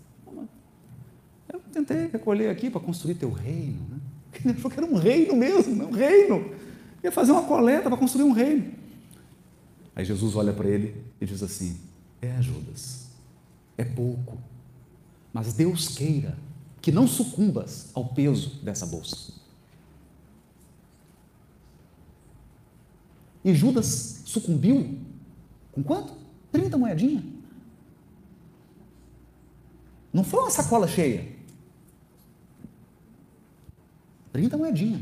[1.51, 3.85] eu tentei recolher aqui para construir teu reino.
[3.89, 3.97] Né?
[4.45, 6.51] Ele falou que era um reino mesmo, um reino.
[7.03, 8.84] Ia fazer uma coleta para construir um reino.
[9.95, 11.79] Aí Jesus olha para ele e diz assim:
[12.21, 13.07] É, Judas,
[13.77, 14.37] é pouco,
[15.31, 16.37] mas Deus queira
[16.81, 19.33] que não sucumbas ao peso dessa bolsa.
[23.43, 24.99] E Judas sucumbiu
[25.71, 26.13] com quanto?
[26.51, 27.23] 30 moedinhas.
[30.11, 31.35] Não foi uma sacola cheia.
[34.31, 35.01] 30 moedinhas.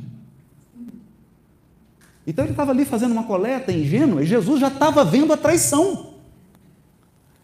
[2.26, 6.14] Então ele estava ali fazendo uma coleta ingênua e Jesus já estava vendo a traição.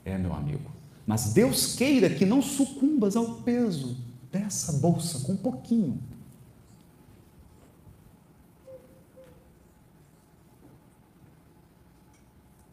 [0.06, 0.72] É, meu amigo,
[1.06, 3.98] mas Deus queira que não sucumbas ao peso
[4.32, 6.00] dessa bolsa com um pouquinho.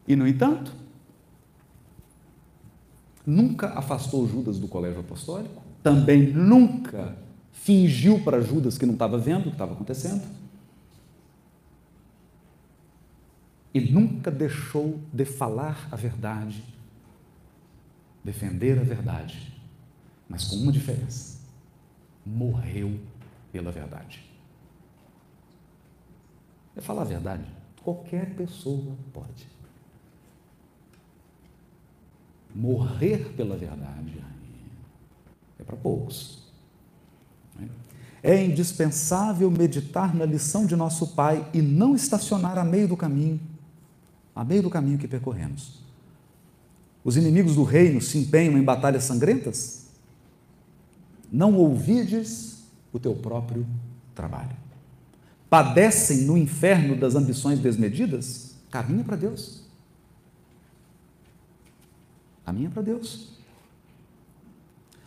[0.07, 0.71] E, no entanto,
[3.25, 7.17] nunca afastou Judas do colégio apostólico, também nunca
[7.51, 10.36] fingiu para Judas que não estava vendo o que estava acontecendo
[13.73, 16.63] e nunca deixou de falar a verdade,
[18.23, 19.59] defender a verdade,
[20.27, 21.39] mas com uma diferença:
[22.25, 22.99] morreu
[23.51, 24.23] pela verdade.
[26.75, 27.45] É falar a verdade,
[27.83, 29.47] qualquer pessoa pode.
[32.53, 34.23] Morrer pela verdade
[35.59, 36.47] é para poucos.
[38.21, 43.39] É indispensável meditar na lição de nosso Pai e não estacionar a meio do caminho,
[44.37, 45.79] a meio do caminho que percorremos.
[47.03, 49.87] Os inimigos do reino se empenham em batalhas sangrentas?
[51.31, 52.63] Não ouvides
[52.93, 53.65] o teu próprio
[54.13, 54.55] trabalho.
[55.49, 58.55] Padecem no inferno das ambições desmedidas?
[58.69, 59.63] Caminha para Deus.
[62.45, 63.29] Caminha para Deus.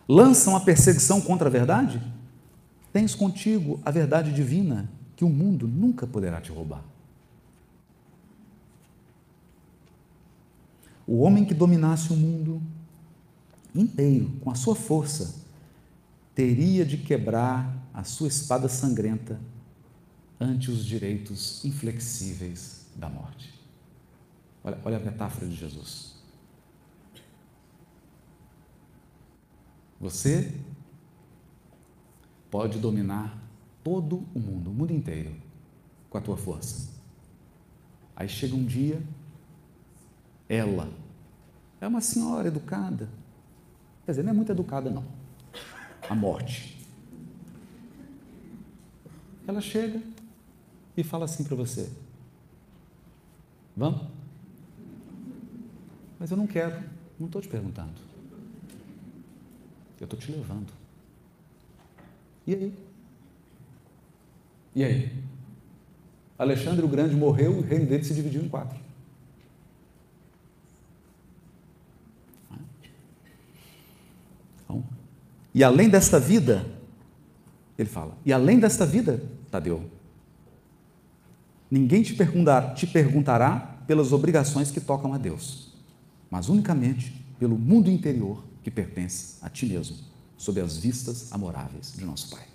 [0.09, 2.03] Lançam a perseguição contra a verdade?
[2.93, 6.89] Tens contigo a verdade divina que o mundo nunca poderá te roubar.
[11.11, 12.63] O homem que dominasse o mundo
[13.75, 15.45] inteiro com a sua força
[16.37, 19.41] teria de quebrar a sua espada sangrenta
[20.39, 23.53] ante os direitos inflexíveis da morte.
[24.63, 26.15] Olha, olha a metáfora de Jesus.
[29.99, 30.55] Você
[32.53, 33.37] pode dominar
[33.83, 35.35] todo o mundo, o mundo inteiro,
[36.09, 36.89] com a tua força.
[38.15, 39.03] Aí chega um dia,
[40.49, 40.99] ela
[41.81, 43.09] é uma senhora educada,
[44.05, 45.05] quer dizer, não é muito educada, não.
[46.09, 46.78] A morte.
[49.47, 50.01] Ela chega
[50.97, 51.91] e fala assim para você:
[53.76, 54.03] Vamos?
[56.18, 56.83] Mas eu não quero,
[57.18, 58.01] não estou te perguntando.
[59.99, 60.72] Eu estou te levando.
[62.47, 62.74] E aí?
[64.74, 65.24] E aí?
[66.39, 68.78] Alexandre o Grande morreu e o reino dele se dividiu em quatro.
[74.64, 74.85] Então,
[75.55, 76.66] e além desta vida,
[77.78, 79.90] ele fala, e além desta vida, Tadeu,
[81.70, 85.72] ninguém te perguntará, te perguntará pelas obrigações que tocam a Deus,
[86.30, 89.96] mas unicamente pelo mundo interior que pertence a ti mesmo
[90.36, 92.46] sob as vistas amoráveis de nosso Pai.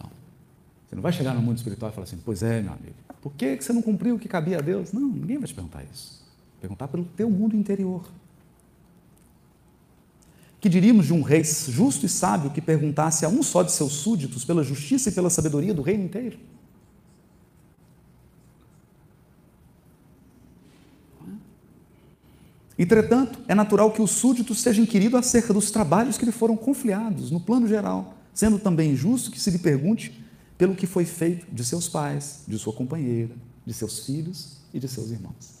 [0.00, 0.10] Não.
[0.88, 3.32] Você não vai chegar no mundo espiritual e falar assim, pois é, meu amigo, por
[3.34, 4.92] que você não cumpriu o que cabia a Deus?
[4.92, 6.27] Não, ninguém vai te perguntar isso.
[6.60, 8.08] Perguntar pelo teu mundo interior.
[10.60, 13.92] Que diríamos de um rei justo e sábio que perguntasse a um só de seus
[13.92, 16.38] súditos pela justiça e pela sabedoria do reino inteiro?
[22.78, 27.30] Entretanto, é natural que o súdito seja inquirido acerca dos trabalhos que lhe foram confiados,
[27.30, 30.24] no plano geral, sendo também justo que se lhe pergunte
[30.56, 33.34] pelo que foi feito de seus pais, de sua companheira,
[33.66, 35.57] de seus filhos e de seus irmãos.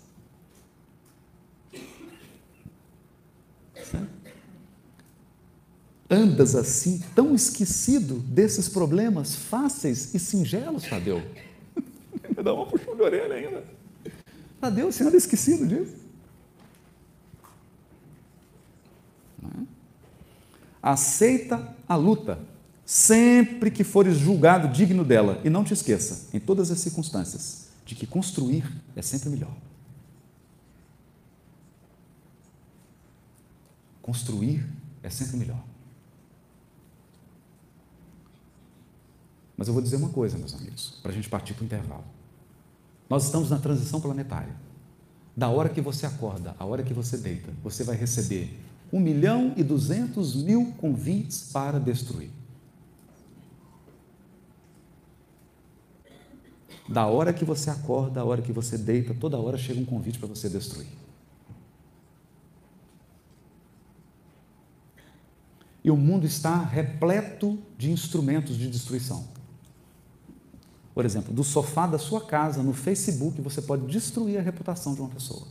[6.10, 11.22] Andas assim, tão esquecido desses problemas fáceis e singelos, Tadeu?
[12.42, 13.64] Dá uma puxão de orelha ainda.
[14.60, 15.96] Tadeu, você anda esquecido disso?
[20.82, 22.38] Aceita a luta,
[22.86, 25.40] sempre que fores julgado digno dela.
[25.44, 28.64] E não te esqueça, em todas as circunstâncias, de que construir
[28.96, 29.54] é sempre melhor.
[34.00, 34.66] Construir
[35.02, 35.67] é sempre melhor.
[39.58, 42.04] Mas eu vou dizer uma coisa, meus amigos, para a gente partir para o intervalo.
[43.10, 44.54] Nós estamos na transição planetária.
[45.36, 48.56] Da hora que você acorda, a hora que você deita, você vai receber
[48.92, 52.30] 1 milhão e 200 mil convites para destruir.
[56.88, 60.20] Da hora que você acorda, da hora que você deita, toda hora chega um convite
[60.20, 60.86] para você destruir.
[65.82, 69.37] E o mundo está repleto de instrumentos de destruição.
[70.98, 75.00] Por exemplo, do sofá da sua casa, no Facebook, você pode destruir a reputação de
[75.00, 75.46] uma pessoa.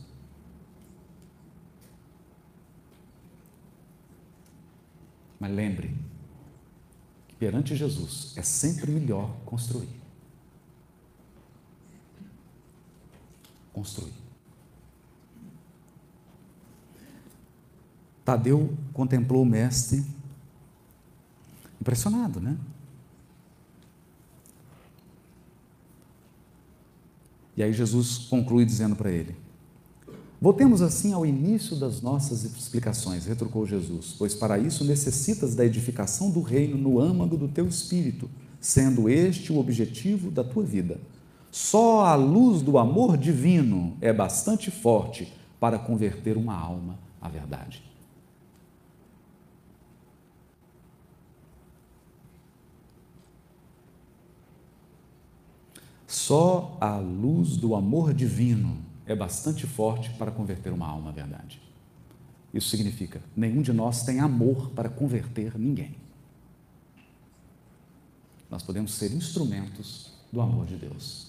[5.40, 5.96] Mas lembre
[7.28, 9.88] que perante Jesus é sempre melhor construir.
[13.72, 14.12] Construir.
[18.22, 20.04] Tadeu contemplou o mestre
[21.80, 22.58] impressionado, né?
[27.58, 29.34] E aí Jesus conclui dizendo para ele:
[30.40, 36.30] Voltemos assim ao início das nossas explicações, retrucou Jesus, pois para isso necessitas da edificação
[36.30, 38.30] do reino no âmago do teu espírito,
[38.60, 41.00] sendo este o objetivo da tua vida.
[41.50, 47.82] Só a luz do amor divino é bastante forte para converter uma alma à verdade.
[56.08, 61.60] Só a luz do amor divino é bastante forte para converter uma alma à verdade.
[62.52, 65.94] Isso significa: nenhum de nós tem amor para converter ninguém.
[68.50, 71.28] Nós podemos ser instrumentos do amor de Deus.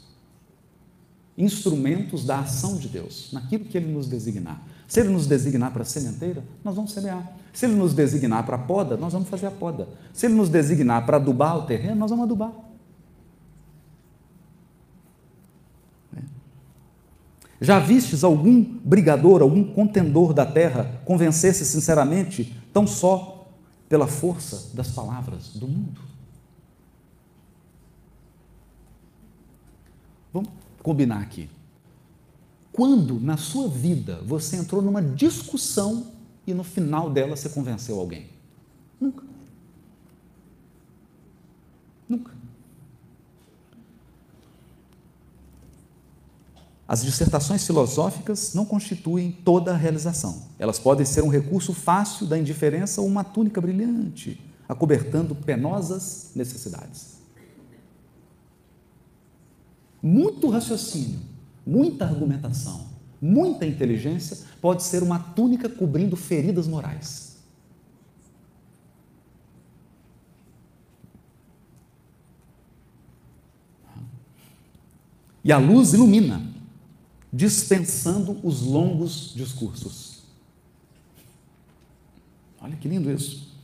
[1.38, 4.65] Instrumentos da ação de Deus, naquilo que Ele nos designar.
[4.88, 7.38] Se Ele nos designar para a sementeira, nós vamos semear.
[7.51, 9.89] Se Ele nos designar para a poda, nós vamos fazer a poda.
[10.13, 12.68] Se Ele nos designar para adubar o terreno, nós vamos adubar.
[17.62, 23.49] Já vistes algum brigador, algum contendor da terra convencer-se sinceramente tão só
[23.89, 26.01] pela força das palavras do mundo?
[30.32, 30.49] Vamos
[30.82, 31.49] combinar aqui.
[32.72, 36.14] Quando na sua vida você entrou numa discussão
[36.47, 38.28] e no final dela você convenceu alguém?
[39.01, 39.24] Nunca.
[42.07, 42.38] Nunca.
[46.89, 50.41] As dissertações filosóficas não constituem toda a realização.
[50.57, 57.19] Elas podem ser um recurso fácil da indiferença ou uma túnica brilhante, acobertando penosas necessidades.
[60.01, 61.19] Muito raciocínio,
[61.63, 62.87] muita argumentação,
[63.21, 67.37] muita inteligência pode ser uma túnica cobrindo feridas morais.
[75.43, 76.49] E a luz ilumina,
[77.32, 80.23] dispensando os longos discursos.
[82.61, 83.55] Olha que lindo isso.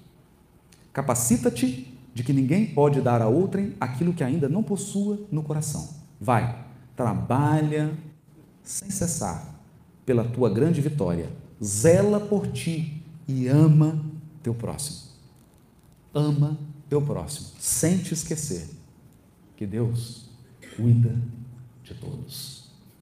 [0.93, 5.89] Capacita-te de que ninguém pode dar a outrem aquilo que ainda não possua no coração.
[6.19, 7.93] Vai, trabalha
[8.63, 9.53] sem cessar
[10.05, 11.29] pela tua grande vitória.
[11.61, 14.01] Zela por ti e ama
[14.41, 15.09] teu próximo.
[16.13, 16.57] Ama
[16.87, 18.69] teu próximo, sem te esquecer
[19.57, 20.29] que Deus
[20.77, 21.13] cuida
[21.83, 22.54] de todos.